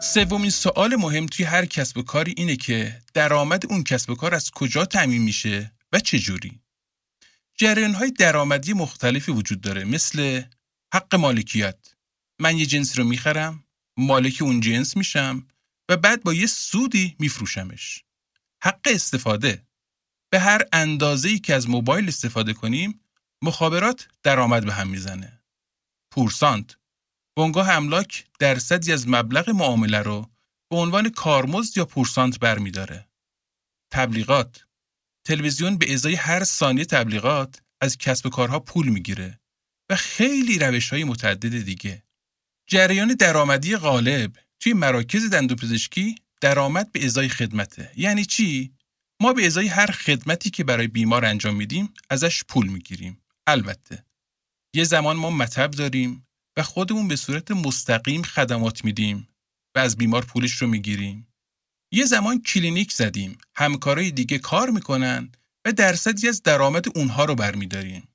سومین 0.00 0.50
سوال 0.50 0.96
مهم 0.96 1.26
توی 1.26 1.44
هر 1.44 1.66
کسب 1.66 1.98
و 1.98 2.02
کاری 2.02 2.34
اینه 2.36 2.56
که 2.56 2.98
درآمد 3.14 3.66
اون 3.66 3.84
کسب 3.84 4.10
و 4.10 4.14
کار 4.14 4.34
از 4.34 4.50
کجا 4.50 4.84
تعمین 4.84 5.22
میشه 5.22 5.72
و 5.92 6.00
چه 6.00 6.18
جوری؟ 6.18 6.61
جریان 7.56 7.94
های 7.94 8.10
درآمدی 8.10 8.72
مختلفی 8.72 9.32
وجود 9.32 9.60
داره 9.60 9.84
مثل 9.84 10.42
حق 10.94 11.14
مالکیت، 11.14 11.94
من 12.40 12.58
یه 12.58 12.66
جنس 12.66 12.98
رو 12.98 13.04
می‌خرم 13.04 13.64
مالک 13.98 14.38
اون 14.42 14.60
جنس 14.60 14.96
میشم 14.96 15.46
و 15.88 15.96
بعد 15.96 16.22
با 16.22 16.34
یه 16.34 16.46
سودی 16.46 17.16
میفروشمش. 17.18 18.04
حق 18.62 18.80
استفاده. 18.84 19.66
به 20.32 20.40
هر 20.40 20.62
اندازه 20.72 21.28
ای 21.28 21.38
که 21.38 21.54
از 21.54 21.68
موبایل 21.68 22.08
استفاده 22.08 22.52
کنیم 22.52 23.00
مخابرات 23.42 24.08
درآمد 24.22 24.64
به 24.64 24.74
هم 24.74 24.88
می‌زنه. 24.88 25.42
پورسانت. 26.12 26.76
بنگاه 27.36 27.70
املاک 27.70 28.26
درصدی 28.38 28.92
از 28.92 29.08
مبلغ 29.08 29.50
معامله 29.50 29.98
رو 29.98 30.30
به 30.70 30.76
عنوان 30.76 31.08
کارمزد 31.08 31.78
یا 31.78 31.84
پورسانت 31.84 32.38
برمیداره. 32.38 33.08
تبلیغات. 33.92 34.66
تلویزیون 35.24 35.78
به 35.78 35.94
ازای 35.94 36.14
هر 36.14 36.44
ثانیه 36.44 36.84
تبلیغات 36.84 37.60
از 37.80 37.98
کسب 37.98 38.28
کارها 38.28 38.60
پول 38.60 38.88
می‌گیره 38.88 39.40
و 39.90 39.96
خیلی 39.96 40.58
روش 40.58 40.90
های 40.90 41.04
متعدد 41.04 41.64
دیگه. 41.64 42.02
جریان 42.66 43.14
درآمدی 43.14 43.76
غالب 43.76 44.32
توی 44.60 44.72
مراکز 44.72 45.30
دندوپزشکی 45.30 46.14
درآمد 46.40 46.92
به 46.92 47.04
ازای 47.04 47.28
خدمته. 47.28 47.92
یعنی 47.96 48.24
چی؟ 48.24 48.72
ما 49.20 49.32
به 49.32 49.46
ازای 49.46 49.66
هر 49.66 49.90
خدمتی 49.90 50.50
که 50.50 50.64
برای 50.64 50.86
بیمار 50.86 51.24
انجام 51.24 51.56
میدیم 51.56 51.94
ازش 52.10 52.44
پول 52.44 52.68
می‌گیریم. 52.68 53.22
البته. 53.46 54.04
یه 54.74 54.84
زمان 54.84 55.16
ما 55.16 55.30
مطب 55.30 55.70
داریم 55.70 56.26
و 56.56 56.62
خودمون 56.62 57.08
به 57.08 57.16
صورت 57.16 57.50
مستقیم 57.50 58.22
خدمات 58.22 58.84
میدیم 58.84 59.28
و 59.74 59.78
از 59.78 59.96
بیمار 59.96 60.24
پولش 60.24 60.52
رو 60.52 60.66
می‌گیریم. 60.66 61.31
یه 61.94 62.04
زمان 62.04 62.42
کلینیک 62.42 62.92
زدیم 62.92 63.38
همکارای 63.54 64.10
دیگه 64.10 64.38
کار 64.38 64.70
می‌کنن 64.70 65.32
و 65.64 65.72
درصدی 65.72 66.28
از 66.28 66.42
درآمد 66.42 66.98
اونها 66.98 67.24
رو 67.24 67.34
برمیداریم 67.34 68.08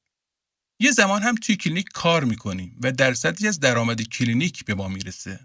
یه 0.79 0.91
زمان 0.91 1.21
هم 1.21 1.35
توی 1.35 1.55
کلینیک 1.55 1.89
کار 1.93 2.23
می‌کنیم 2.23 2.77
و 2.83 2.91
درصدی 2.91 3.47
از 3.47 3.59
درآمد 3.59 4.01
کلینیک 4.01 4.65
به 4.65 4.75
ما 4.75 4.87
می‌رسه. 4.87 5.39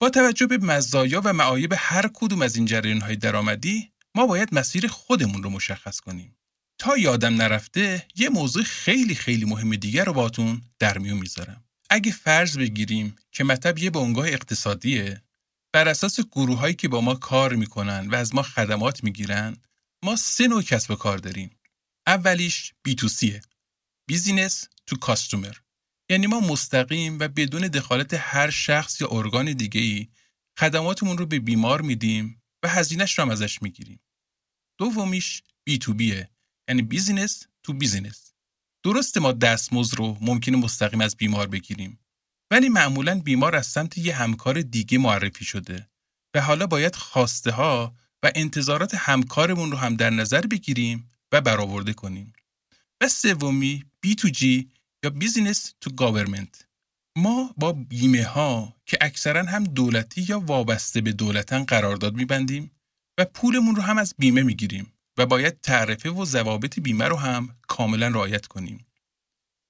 با 0.00 0.10
توجه 0.10 0.46
به 0.46 0.58
مزایا 0.58 1.20
و 1.24 1.32
معایب 1.32 1.74
هر 1.76 2.10
کدوم 2.14 2.42
از 2.42 2.56
این 2.56 2.64
جریان 2.64 3.00
های 3.00 3.16
درآمدی 3.16 3.92
ما 4.14 4.26
باید 4.26 4.54
مسیر 4.54 4.86
خودمون 4.86 5.42
رو 5.42 5.50
مشخص 5.50 6.00
کنیم. 6.00 6.36
تا 6.78 6.96
یادم 6.96 7.34
نرفته 7.34 8.06
یه 8.16 8.28
موضوع 8.28 8.62
خیلی 8.62 9.14
خیلی 9.14 9.44
مهم 9.44 9.76
دیگر 9.76 10.04
رو 10.04 10.12
باتون 10.12 10.62
در 10.78 10.98
میون 10.98 11.18
می‌ذارم. 11.18 11.64
اگه 11.90 12.12
فرض 12.12 12.58
بگیریم 12.58 13.16
که 13.32 13.44
مطب 13.44 13.78
یه 13.78 13.90
بنگاه 13.90 14.28
اقتصادیه 14.28 15.22
بر 15.76 15.88
اساس 15.88 16.20
گروه 16.20 16.58
هایی 16.58 16.74
که 16.74 16.88
با 16.88 17.00
ما 17.00 17.14
کار 17.14 17.54
می‌کنن 17.54 18.08
و 18.08 18.14
از 18.14 18.34
ما 18.34 18.42
خدمات 18.42 19.04
می‌گیرن 19.04 19.56
ما 20.04 20.16
سه 20.16 20.48
نوع 20.48 20.62
کسب 20.62 20.90
و 20.90 20.94
کار 20.94 21.18
داریم. 21.18 21.50
اولیش 22.06 22.72
B 22.82 22.94
to 22.94 23.08
C 23.08 23.19
ـه. 23.19 23.40
Business 24.08 24.68
to 24.86 24.96
customer. 24.96 25.56
یعنی 26.10 26.26
ما 26.26 26.40
مستقیم 26.40 27.18
و 27.18 27.28
بدون 27.28 27.68
دخالت 27.68 28.14
هر 28.14 28.50
شخص 28.50 29.00
یا 29.00 29.08
ارگان 29.10 29.52
دیگه 29.52 29.80
ای 29.80 30.08
خدماتمون 30.58 31.18
رو 31.18 31.26
به 31.26 31.38
بیمار 31.38 31.82
میدیم 31.82 32.42
و 32.62 32.68
هزینهش 32.68 33.18
رو 33.18 33.24
هم 33.24 33.30
ازش 33.30 33.62
می‌گیریم. 33.62 34.00
دومیش 34.78 35.42
B 35.64 35.78
to 35.78 35.94
B 35.94 36.12
ـه 36.12 36.30
یعنی 36.68 36.82
business 36.82 37.46
to 37.62 37.72
business. 37.72 38.32
درسته 38.84 39.20
ما 39.20 39.32
دستمزد 39.32 39.94
رو 39.94 40.18
ممکنه 40.20 40.56
مستقیم 40.56 41.00
از 41.00 41.16
بیمار 41.16 41.46
بگیریم 41.46 42.05
ولی 42.50 42.68
معمولا 42.68 43.20
بیمار 43.20 43.56
از 43.56 43.66
سمت 43.66 43.98
یه 43.98 44.16
همکار 44.16 44.62
دیگه 44.62 44.98
معرفی 44.98 45.44
شده 45.44 45.88
و 46.34 46.40
حالا 46.40 46.66
باید 46.66 46.96
خواسته 46.96 47.50
ها 47.50 47.94
و 48.22 48.32
انتظارات 48.34 48.94
همکارمون 48.94 49.70
رو 49.70 49.76
هم 49.76 49.96
در 49.96 50.10
نظر 50.10 50.40
بگیریم 50.40 51.10
و 51.32 51.40
برآورده 51.40 51.92
کنیم. 51.92 52.32
و 53.00 53.08
سومی 53.08 53.84
B 54.00 54.14
to 54.14 54.28
G 54.28 54.70
یا 55.04 55.10
business 55.10 55.74
to 55.80 55.90
government 55.90 56.66
ما 57.16 57.54
با 57.56 57.72
بیمه 57.72 58.24
ها 58.24 58.76
که 58.86 58.98
اکثرا 59.00 59.42
هم 59.42 59.64
دولتی 59.64 60.26
یا 60.28 60.40
وابسته 60.40 61.00
به 61.00 61.12
دولتن 61.12 61.64
قرارداد 61.64 62.14
میبندیم 62.14 62.70
و 63.18 63.24
پولمون 63.24 63.76
رو 63.76 63.82
هم 63.82 63.98
از 63.98 64.14
بیمه 64.18 64.42
می‌گیریم 64.42 64.92
و 65.18 65.26
باید 65.26 65.60
تعرفه 65.60 66.10
و 66.10 66.24
ضوابط 66.24 66.80
بیمه 66.80 67.04
رو 67.04 67.16
هم 67.16 67.56
کاملا 67.68 68.08
رعایت 68.08 68.46
کنیم. 68.46 68.86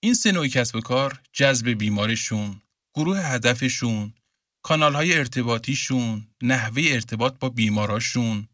این 0.01 0.15
سه 0.15 0.33
نوع 0.33 0.49
کسب 0.49 0.77
و 0.77 0.81
کار 0.81 1.21
جذب 1.33 1.69
بیمارشون، 1.69 2.63
گروه 2.97 3.19
هدفشون، 3.19 4.15
کانال 4.63 4.95
های 4.95 5.19
ارتباطیشون، 5.19 6.27
نحوه 6.43 6.83
ارتباط 6.87 7.39
با 7.39 7.49
بیماراشون، 7.49 8.49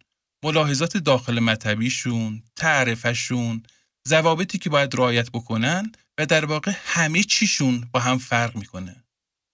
ملاحظات 0.45 0.97
داخل 0.97 1.41
مطبیشون، 1.41 2.43
تعرفشون، 2.57 3.63
ضوابطی 4.09 4.59
که 4.59 4.71
باید 4.71 4.95
رعایت 4.95 5.31
بکنن 5.31 5.93
و 6.19 6.27
در 6.27 6.45
واقع 6.45 6.73
همه 6.85 7.23
چیشون 7.23 7.89
با 7.93 8.01
هم 8.01 8.19
فرق 8.19 8.57
می‌کنه. 8.57 9.05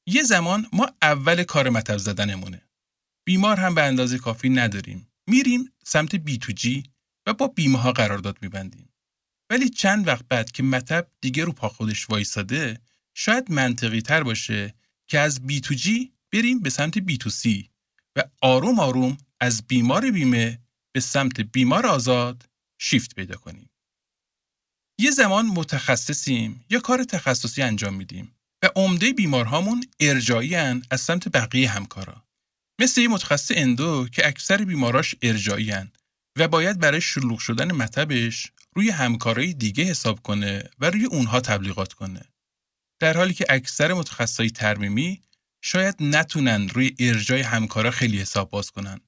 یه 0.06 0.22
زمان 0.22 0.66
ما 0.72 0.88
اول 1.02 1.42
کار 1.42 1.68
مطب 1.68 1.96
زدنمونه. 1.96 2.62
بیمار 3.26 3.60
هم 3.60 3.74
به 3.74 3.82
اندازه 3.82 4.18
کافی 4.18 4.48
نداریم. 4.48 5.08
میریم 5.26 5.72
سمت 5.84 6.16
بی 6.16 6.38
تو 6.38 6.52
جی 6.52 6.82
و 7.26 7.32
با 7.32 7.46
بیمه 7.46 7.78
ها 7.78 7.92
قرارداد 7.92 8.38
میبندیم. 8.42 8.88
ولی 9.50 9.68
چند 9.68 10.06
وقت 10.06 10.24
بعد 10.28 10.50
که 10.50 10.62
مطب 10.62 11.08
دیگه 11.20 11.44
رو 11.44 11.52
پا 11.52 11.68
خودش 11.68 12.10
وایساده 12.10 12.80
شاید 13.14 13.50
منطقی 13.50 14.00
تر 14.00 14.22
باشه 14.22 14.74
که 15.08 15.18
از 15.18 15.46
بی 15.46 15.60
تو 15.60 15.74
جی 15.74 16.12
بریم 16.32 16.60
به 16.60 16.70
سمت 16.70 16.98
بی 16.98 17.18
تو 17.18 17.30
سی 17.30 17.70
و 18.16 18.22
آروم 18.42 18.80
آروم 18.80 19.16
از 19.40 19.66
بیمار 19.66 20.10
بیمه 20.10 20.58
به 20.92 21.00
سمت 21.00 21.40
بیمار 21.40 21.86
آزاد 21.86 22.48
شیفت 22.78 23.14
پیدا 23.14 23.36
کنیم. 23.36 23.70
یه 25.00 25.10
زمان 25.10 25.46
متخصصیم 25.46 26.64
یا 26.70 26.80
کار 26.80 27.04
تخصصی 27.04 27.62
انجام 27.62 27.94
میدیم 27.94 28.34
و 28.64 28.70
عمده 28.76 29.12
بیمارهامون 29.12 29.84
ارجاعی 30.00 30.54
از 30.90 31.00
سمت 31.00 31.28
بقیه 31.28 31.70
همکارا. 31.70 32.24
مثل 32.80 33.00
یه 33.00 33.08
متخصص 33.08 33.52
endo 33.54 34.08
که 34.12 34.26
اکثر 34.26 34.64
بیماراش 34.64 35.14
ارجاعی 35.22 35.72
و 36.38 36.48
باید 36.48 36.78
برای 36.78 37.00
شلوغ 37.00 37.38
شدن 37.38 37.72
مطبش 37.72 38.52
روی 38.76 38.90
همکارای 38.90 39.52
دیگه 39.52 39.84
حساب 39.84 40.22
کنه 40.22 40.70
و 40.78 40.90
روی 40.90 41.04
اونها 41.04 41.40
تبلیغات 41.40 41.92
کنه. 41.92 42.20
در 43.00 43.16
حالی 43.16 43.34
که 43.34 43.46
اکثر 43.48 43.92
متخصصای 43.92 44.50
ترمیمی 44.50 45.22
شاید 45.62 45.96
نتونن 46.00 46.68
روی 46.68 46.96
ارجاع 46.98 47.40
همکارا 47.40 47.90
خیلی 47.90 48.18
حساب 48.18 48.50
باز 48.50 48.70
کنن 48.70 49.00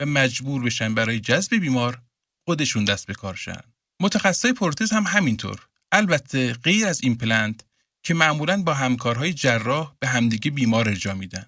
و 0.00 0.06
مجبور 0.06 0.62
بشن 0.62 0.94
برای 0.94 1.20
جذب 1.20 1.54
بیمار 1.56 2.02
خودشون 2.48 2.84
دست 2.84 3.06
به 3.06 3.14
کار 3.14 3.34
شن. 3.34 3.60
متخصصای 4.00 4.52
پروتز 4.52 4.92
هم 4.92 5.02
همینطور. 5.06 5.68
البته 5.92 6.52
غیر 6.52 6.86
از 6.86 7.00
ایمپلنت 7.02 7.64
که 8.02 8.14
معمولا 8.14 8.62
با 8.62 8.74
همکارهای 8.74 9.32
جراح 9.32 9.94
به 10.00 10.08
همدیگه 10.08 10.50
بیمار 10.50 10.88
ارجا 10.88 11.14
میدن. 11.14 11.46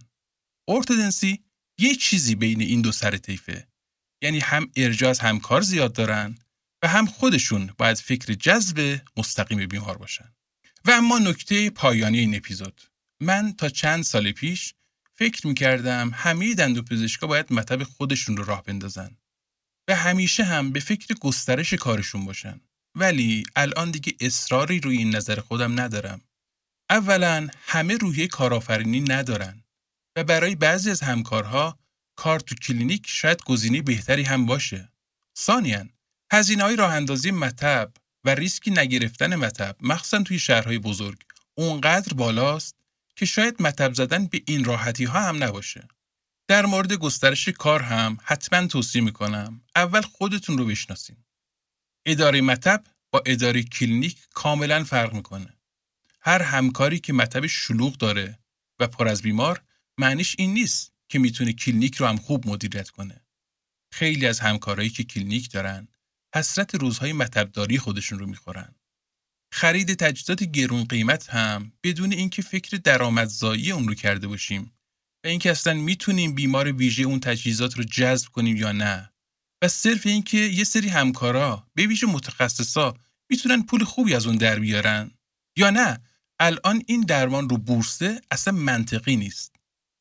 ارتودنسی 0.69 1.45
یه 1.79 1.95
چیزی 1.95 2.35
بین 2.35 2.61
این 2.61 2.83
دو 2.83 2.93
سر 2.93 3.17
طیفه. 3.17 3.69
یعنی 4.23 4.39
هم 4.39 4.71
ارجاع 4.77 5.11
از 5.11 5.19
همکار 5.19 5.61
زیاد 5.61 5.93
دارن 5.93 6.39
و 6.83 6.89
هم 6.89 7.07
خودشون 7.07 7.71
باید 7.79 7.97
فکر 7.97 8.35
جذب 8.35 9.01
مستقیم 9.17 9.67
بیمار 9.67 9.99
باشن. 9.99 10.35
و 10.85 10.91
اما 10.91 11.19
نکته 11.19 11.71
پایانی 11.71 12.19
این 12.19 12.37
اپیزود. 12.37 12.83
من 13.21 13.53
تا 13.53 13.69
چند 13.69 14.03
سال 14.05 14.33
پیش 14.33 14.75
فکر 15.15 15.47
می‌کردم 15.47 16.11
همه 16.15 16.55
دندوپزشکا 16.55 17.27
باید 17.27 17.53
مطب 17.53 17.83
خودشون 17.83 18.37
رو 18.37 18.45
راه 18.45 18.63
بندازن 18.63 19.17
و 19.89 19.95
همیشه 19.95 20.45
هم 20.45 20.73
به 20.73 20.81
فکر 20.81 21.15
گسترش 21.15 21.75
کارشون 21.75 22.25
باشن. 22.25 22.61
ولی 22.95 23.43
الان 23.57 23.91
دیگه 23.91 24.13
اصراری 24.21 24.81
روی 24.81 24.99
این 24.99 25.17
نظر 25.17 25.41
خودم 25.41 25.81
ندارم. 25.81 26.21
اولا 26.91 27.49
همه 27.67 27.97
روحیه 27.97 28.27
کارآفرینی 28.27 29.01
ندارن 29.01 29.65
و 30.17 30.25
برای 30.25 30.55
بعضی 30.55 30.91
از 30.91 31.01
همکارها 31.01 31.79
کار 32.17 32.41
تو 32.41 32.55
کلینیک 32.55 33.05
شاید 33.07 33.43
گزینه 33.43 33.83
بهتری 33.83 34.23
هم 34.23 34.47
باشه. 34.47 34.93
ثانیا 35.39 35.85
هزینه 36.33 36.63
های 36.63 36.77
راه 36.77 36.95
اندازی 36.95 37.31
مطب 37.31 37.93
و 38.25 38.35
ریسکی 38.35 38.71
نگرفتن 38.71 39.37
مطب 39.37 39.77
مخصوصا 39.81 40.23
توی 40.23 40.39
شهرهای 40.39 40.79
بزرگ 40.79 41.19
اونقدر 41.55 42.15
بالاست 42.15 42.77
که 43.17 43.27
شاید 43.27 43.63
مطب 43.63 43.95
زدن 43.95 44.27
به 44.27 44.43
این 44.47 44.65
راحتی 44.65 45.05
ها 45.05 45.21
هم 45.21 45.45
نباشه. 45.45 45.89
در 46.49 46.67
مورد 46.67 46.93
گسترش 46.93 47.49
کار 47.49 47.83
هم 47.83 48.19
حتما 48.23 48.67
توصیه 48.67 49.03
می‌کنم 49.03 49.61
اول 49.77 50.01
خودتون 50.01 50.59
رو 50.59 50.67
بشناسین. 50.67 51.17
اداره 52.07 52.41
مطب 52.41 52.85
با 53.11 53.23
اداره 53.27 53.63
کلینیک 53.63 54.19
کاملا 54.35 54.85
فرق 54.85 55.15
می‌کنه. 55.15 55.59
هر 56.21 56.43
همکاری 56.43 56.99
که 56.99 57.13
مطب 57.13 57.47
شلوغ 57.47 57.97
داره 57.97 58.39
و 58.79 58.87
پر 58.87 59.09
از 59.09 59.23
بیمار 59.23 59.63
معنیش 59.99 60.37
این 60.39 60.55
نیست 60.55 60.93
که 61.09 61.19
می‌تونه 61.19 61.53
کلینیک 61.53 61.97
رو 61.97 62.07
هم 62.07 62.17
خوب 62.17 62.49
مدیریت 62.49 62.91
کنه. 62.91 63.21
خیلی 63.93 64.27
از 64.27 64.41
همکارایی 64.41 64.91
که 64.91 65.05
کلینیک 65.05 65.51
دارن 65.51 65.89
حسرت 66.35 66.75
روزهای 66.75 67.13
مطبداری 67.13 67.79
خودشون 67.79 68.19
رو 68.19 68.27
می‌خورن. 68.27 68.75
خرید 69.53 69.95
تجهیزات 69.95 70.45
گرون 70.45 70.85
قیمت 70.85 71.31
هم 71.31 71.73
بدون 71.83 72.13
اینکه 72.13 72.43
فکر 72.43 72.77
درآمدزایی 72.77 73.73
اون 73.73 73.89
رو 73.89 73.95
کرده 73.95 74.29
باشیم 74.29 74.73
و 75.25 75.29
اینکه 75.29 75.51
اصلا 75.51 75.75
می‌تونیم 75.75 76.35
بیمار 76.35 76.73
ویژه 76.73 77.03
اون 77.03 77.21
تجهیزات 77.21 77.75
رو 77.75 77.85
جذب 77.85 78.29
کنیم 78.29 78.57
یا 78.57 78.73
نه 78.73 79.13
و 79.63 79.69
صرف 79.69 80.07
اینکه 80.07 80.39
یه 80.39 80.65
سری 80.65 80.89
همکارا 80.89 81.67
به 81.75 81.87
ویژه 81.87 82.07
متخصصا 82.07 82.95
می‌تونن 83.31 83.63
پول 83.63 83.85
خوبی 83.85 84.15
از 84.15 84.27
اون 84.27 84.37
در 84.37 84.59
بیارن 84.59 85.11
یا 85.57 85.71
نه 85.71 86.01
الان 86.41 86.83
این 86.87 87.01
درمان 87.01 87.49
رو 87.49 87.57
بورسه 87.57 88.21
اصلا 88.31 88.55
منطقی 88.55 89.17
نیست 89.17 89.57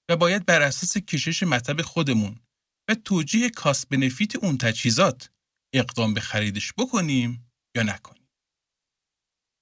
و 0.09 0.15
باید 0.15 0.45
بر 0.45 0.61
اساس 0.61 0.97
کشش 0.97 1.43
مطب 1.43 1.81
خودمون 1.81 2.39
و 2.89 2.95
توجیه 2.95 3.49
کاست 3.49 3.89
بنفیت 3.89 4.35
اون 4.35 4.57
تجهیزات 4.57 5.29
اقدام 5.73 6.13
به 6.13 6.21
خریدش 6.21 6.73
بکنیم 6.77 7.51
یا 7.75 7.83
نکنیم. 7.83 8.27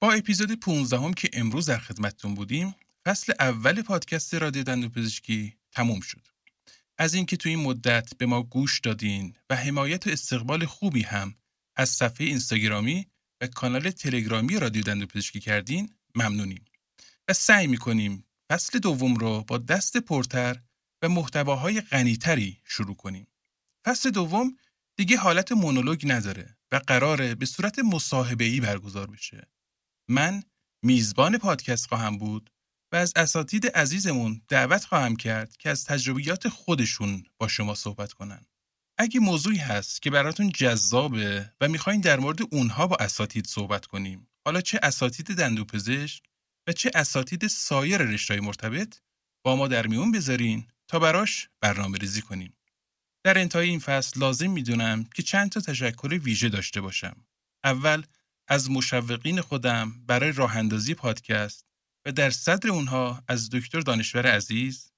با 0.02 0.12
اپیزود 0.14 0.60
15 0.60 1.00
هم 1.00 1.14
که 1.14 1.30
امروز 1.34 1.66
در 1.66 1.78
خدمتتون 1.78 2.36
بودیم 2.36 2.76
فصل 3.06 3.34
اول 3.40 3.82
پادکست 3.82 4.34
رادیو 4.34 4.64
دندوپزشکی 4.64 5.58
تموم 5.72 6.00
شد. 6.02 6.28
از 6.98 7.14
اینکه 7.14 7.38
تو 7.38 7.50
این 7.50 7.60
مدت 7.60 8.18
به 8.18 8.26
ما 8.26 8.44
گوش 8.44 8.80
دادین 8.80 9.36
و 9.50 9.56
حمایت 9.56 10.08
و 10.08 10.10
استقبال 10.10 10.66
خوبی 10.66 11.02
هم 11.02 11.36
از 11.76 11.90
صفحه 11.90 12.28
اینستاگرامی 12.28 13.08
و 13.42 13.48
کانال 13.48 13.92
تلگرامی 13.92 14.60
رادیو 14.60 14.84
دندوپزشکی 14.84 15.40
کردین 15.40 15.96
ممنونیم 16.16 16.66
و 17.28 17.34
سعی 17.34 17.68
می‌کنیم 17.68 18.26
فصل 18.52 18.80
دوم 18.80 19.16
رو 19.16 19.44
با 19.48 19.58
دست 19.58 19.98
پرتر 19.98 20.62
و 21.02 21.10
محتواهای 21.10 21.82
غنیتری 21.82 22.62
شروع 22.64 22.96
کنیم. 22.96 23.28
فصل 23.86 24.10
دوم 24.10 24.58
دیگه 24.98 25.18
حالت 25.18 25.52
مونولوگ 25.52 26.12
نداره 26.12 26.58
و 26.72 26.82
قراره 26.88 27.36
به 27.36 27.46
صورت 27.46 27.80
مصاحبه‌ای 27.80 28.60
برگزار 28.60 29.12
بشه. 29.12 29.52
من 30.10 30.44
میزبان 30.84 31.38
پادکست 31.38 31.86
خواهم 31.86 32.18
بود 32.18 32.50
و 32.92 32.96
از 32.96 33.14
اساتید 33.16 33.68
عزیزمون 33.68 34.42
دعوت 34.48 34.86
خواهم 34.86 35.16
کرد 35.16 35.58
که 35.58 35.70
از 35.70 35.86
تجربیات 35.86 36.50
خودشون 36.50 37.24
با 37.38 37.48
شما 37.48 37.76
صحبت 37.76 38.14
کنن. 38.14 38.46
اگه 39.00 39.20
موضوعی 39.20 39.58
هست 39.58 40.02
که 40.02 40.10
براتون 40.10 40.50
جذابه 40.50 41.52
و 41.62 41.68
می‌خواین 41.68 42.02
در 42.02 42.20
مورد 42.20 42.40
اونها 42.52 42.88
با 42.88 42.96
اساتید 43.00 43.48
صحبت 43.48 43.86
کنیم، 43.86 44.28
حالا 44.46 44.62
چه 44.62 44.80
اساتید 44.84 45.36
دندوپزشک 45.36 46.24
و 46.68 46.72
چه 46.72 46.92
اساتید 46.96 47.48
سایر 47.48 48.02
رشته‌های 48.02 48.42
مرتبط 48.42 49.00
با 49.46 49.56
ما 49.56 49.68
در 49.68 49.88
میون 49.88 50.12
بذارین 50.12 50.68
تا 50.88 51.00
براش 51.00 51.50
برنامه 51.62 51.98
ریزی 51.98 52.22
کنیم. 52.22 52.57
در 53.28 53.38
انتهای 53.38 53.70
این 53.70 53.80
فصل 53.80 54.20
لازم 54.20 54.52
می‌دونم 54.52 55.04
که 55.04 55.24
چند 55.24 55.50
تا 55.52 55.62
تشکر 55.62 56.20
ویژه 56.24 56.50
داشته 56.50 56.82
باشم. 56.82 57.26
اول 57.64 58.04
از 58.48 58.72
مشوقین 58.72 59.42
خودم 59.42 59.94
برای 60.06 60.32
راه 60.32 60.58
اندازی 60.58 60.94
پادکست 60.94 61.66
و 62.06 62.12
در 62.12 62.30
صدر 62.30 62.70
اونها 62.70 63.24
از 63.28 63.50
دکتر 63.50 63.80
دانشور 63.80 64.28
عزیز 64.28 64.92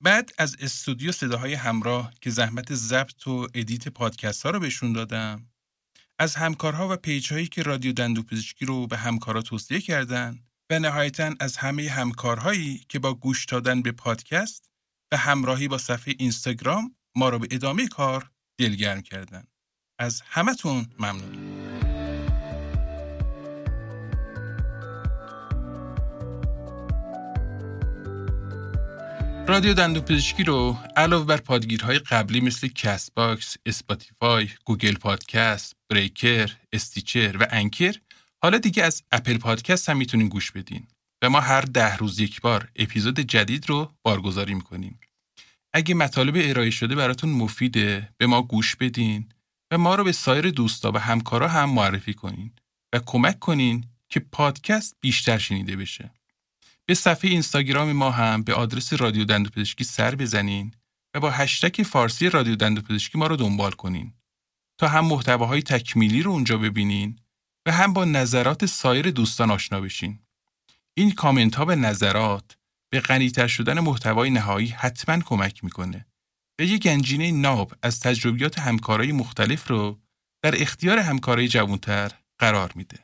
بعد 0.00 0.30
از 0.38 0.56
استودیو 0.60 1.12
صداهای 1.12 1.54
همراه 1.54 2.12
که 2.20 2.30
زحمت 2.30 2.74
ضبط 2.74 3.26
و 3.26 3.48
edit 3.54 3.88
پادکست 3.88 4.42
ها 4.42 4.50
رو 4.50 4.60
بهشون 4.60 4.92
دادم 4.92 5.46
از 6.18 6.34
همکارها 6.34 6.88
و 6.92 6.96
page 6.96 7.32
هایی 7.32 7.46
که 7.46 7.62
رادیو 7.62 7.92
دندونپزشکی 7.92 8.64
رو 8.64 8.86
به 8.86 8.96
همکارا 8.96 9.42
توصیه 9.42 9.80
کردن 9.80 10.38
و 10.70 10.78
نهایتا 10.78 11.34
از 11.40 11.56
همه 11.56 11.88
همکارهایی 11.90 12.84
که 12.88 12.98
با 12.98 13.14
گوش 13.14 13.44
دادن 13.44 13.82
به 13.82 13.92
پادکست 13.92 14.70
و 15.12 15.16
همراهی 15.16 15.68
با 15.68 15.78
صفحه 15.78 16.14
اینستاگرام 16.18 16.95
ما 17.18 17.28
رو 17.28 17.38
به 17.38 17.48
ادامه 17.50 17.88
کار 17.88 18.30
دلگرم 18.58 19.02
کردن. 19.02 19.44
از 19.98 20.22
همتون 20.26 20.86
ممنونم. 20.98 21.56
رادیو 29.48 29.74
دندونپزشکی 29.74 30.44
رو 30.44 30.78
علاوه 30.96 31.26
بر 31.26 31.36
پادگیرهای 31.36 31.98
قبلی 31.98 32.40
مثل 32.40 32.68
Castbox، 32.68 33.56
Spotify، 33.66 34.48
Google 34.64 34.94
Podcasts، 34.94 35.76
Breaker، 35.90 36.52
Stitcher 36.72 37.36
و 37.40 37.46
Anchor 37.50 37.94
حالا 38.42 38.58
دیگه 38.58 38.82
از 38.82 39.02
Apple 39.12 39.38
Podcasts 39.38 39.88
هم 39.88 39.96
می‌تونین 39.96 40.28
گوش 40.28 40.52
بدین 40.52 40.86
و 41.22 41.30
ما 41.30 41.40
هر 41.40 41.60
ده 41.60 41.96
روز 41.96 42.20
یک 42.20 42.40
بار 42.40 42.68
اپیزود 42.76 43.20
جدید 43.20 43.68
رو 43.68 43.92
بارگذاری 44.02 44.54
می‌کنیم. 44.54 45.00
اگه 45.72 45.94
مطالب 45.94 46.34
ارائه 46.38 46.70
شده 46.70 46.94
براتون 46.94 47.30
مفیده 47.30 48.08
به 48.16 48.26
ما 48.26 48.42
گوش 48.42 48.76
بدین 48.76 49.28
و 49.70 49.78
ما 49.78 49.94
رو 49.94 50.04
به 50.04 50.12
سایر 50.12 50.50
دوستا 50.50 50.92
و 50.92 50.98
همکارا 50.98 51.48
هم 51.48 51.70
معرفی 51.70 52.14
کنین 52.14 52.52
و 52.92 53.00
کمک 53.06 53.38
کنین 53.38 53.84
که 54.08 54.20
پادکست 54.20 54.96
بیشتر 55.00 55.38
شنیده 55.38 55.76
بشه. 55.76 56.10
به 56.86 56.94
صفحه 56.94 57.30
اینستاگرام 57.30 57.92
ما 57.92 58.10
هم 58.10 58.42
به 58.42 58.54
آدرس 58.54 58.92
رادیو 58.92 59.24
دندوپزشکی 59.24 59.84
سر 59.84 60.14
بزنین 60.14 60.74
و 61.14 61.20
با 61.20 61.30
هشتک 61.30 61.82
فارسی 61.82 62.30
رادیو 62.30 62.56
دندوپزشکی 62.56 63.18
ما 63.18 63.26
رو 63.26 63.36
دنبال 63.36 63.70
کنین 63.70 64.12
تا 64.78 64.88
هم 64.88 65.04
محتواهای 65.04 65.62
تکمیلی 65.62 66.22
رو 66.22 66.30
اونجا 66.30 66.58
ببینین 66.58 67.18
و 67.66 67.72
هم 67.72 67.92
با 67.92 68.04
نظرات 68.04 68.66
سایر 68.66 69.10
دوستان 69.10 69.50
آشنا 69.50 69.80
بشین. 69.80 70.18
این 70.94 71.10
کامنت 71.10 71.54
ها 71.54 71.64
به 71.64 71.76
نظرات 71.76 72.56
به 72.90 73.00
غنیتر 73.00 73.46
شدن 73.46 73.80
محتوای 73.80 74.30
نهایی 74.30 74.68
حتما 74.68 75.18
کمک 75.20 75.64
می‌کنه 75.64 76.06
و 76.60 76.62
یک 76.62 76.82
گنجینه 76.82 77.32
ناب 77.32 77.72
از 77.82 78.00
تجربیات 78.00 78.58
همکارای 78.58 79.12
مختلف 79.12 79.68
رو 79.68 80.00
در 80.42 80.62
اختیار 80.62 80.98
همکارای 80.98 81.48
جوانتر 81.48 82.10
قرار 82.38 82.72
میده. 82.74 82.98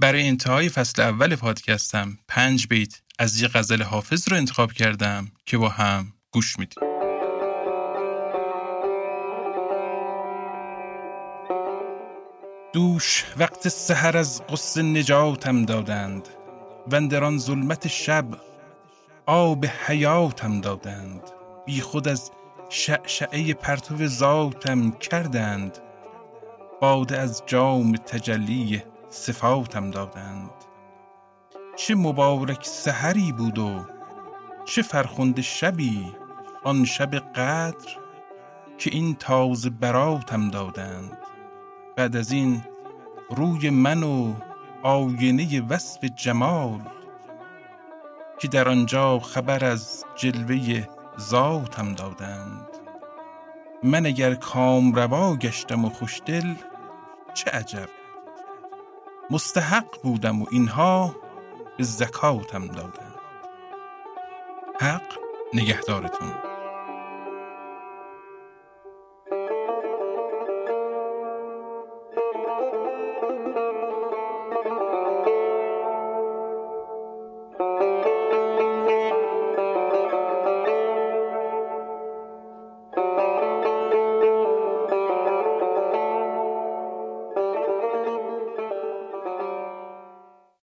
برای 0.00 0.28
انتهای 0.28 0.68
فصل 0.68 1.02
اول 1.02 1.36
پادکستم 1.36 2.18
پنج 2.28 2.66
بیت 2.66 3.00
از 3.18 3.42
یه 3.42 3.48
غزل 3.48 3.82
حافظ 3.82 4.28
رو 4.28 4.36
انتخاب 4.36 4.72
کردم 4.72 5.32
که 5.46 5.58
با 5.58 5.68
هم 5.68 6.12
گوش 6.32 6.58
میدیم. 6.58 6.82
دوش 12.72 13.24
وقت 13.36 13.68
سحر 13.68 14.16
از 14.16 14.42
قصه 14.46 14.82
نجاتم 14.82 15.64
دادند 15.64 16.28
و 16.90 17.38
ظلمت 17.38 17.88
شب 17.88 18.47
آب 19.30 19.66
حیاتم 19.66 20.60
دادند. 20.60 21.20
بی 21.66 21.80
خود 21.80 22.08
از 22.08 22.30
شعشعه 22.68 23.54
پرتو 23.54 24.06
ذاتم 24.06 24.90
کردند. 24.90 25.78
باده 26.80 27.18
از 27.18 27.42
جام 27.46 27.96
تجلی 27.96 28.82
صفاتم 29.10 29.90
دادند. 29.90 30.50
چه 31.76 31.94
مبارک 31.94 32.64
سحری 32.64 33.32
بود 33.32 33.58
و 33.58 33.84
چه 34.64 34.82
فرخنده 34.82 35.42
شبی 35.42 36.12
آن 36.64 36.84
شب 36.84 37.14
قدر 37.14 37.96
که 38.78 38.90
این 38.92 39.14
تازه 39.14 39.70
براتم 39.70 40.50
دادند. 40.50 41.18
بعد 41.96 42.16
از 42.16 42.32
این 42.32 42.62
روی 43.30 43.70
من 43.70 44.02
و 44.02 44.34
آینه 44.82 45.60
وصف 45.60 46.04
جمال 46.04 46.80
که 48.38 48.48
در 48.48 48.68
آنجا 48.68 49.18
خبر 49.18 49.64
از 49.64 50.04
جلوه 50.16 50.86
ذاتم 51.20 51.94
دادند. 51.94 52.68
من 53.82 54.06
اگر 54.06 54.34
کام 54.34 54.94
روا 54.94 55.36
گشتم 55.36 55.84
و 55.84 55.90
خوشدل 55.90 56.54
چه 57.34 57.50
عجب؟ 57.50 57.88
مستحق 59.30 60.02
بودم 60.02 60.42
و 60.42 60.46
اینها 60.50 61.16
به 61.78 61.84
زکاتم 61.84 62.66
دادند. 62.66 63.14
حق 64.80 65.12
نگهدارتون. 65.54 66.47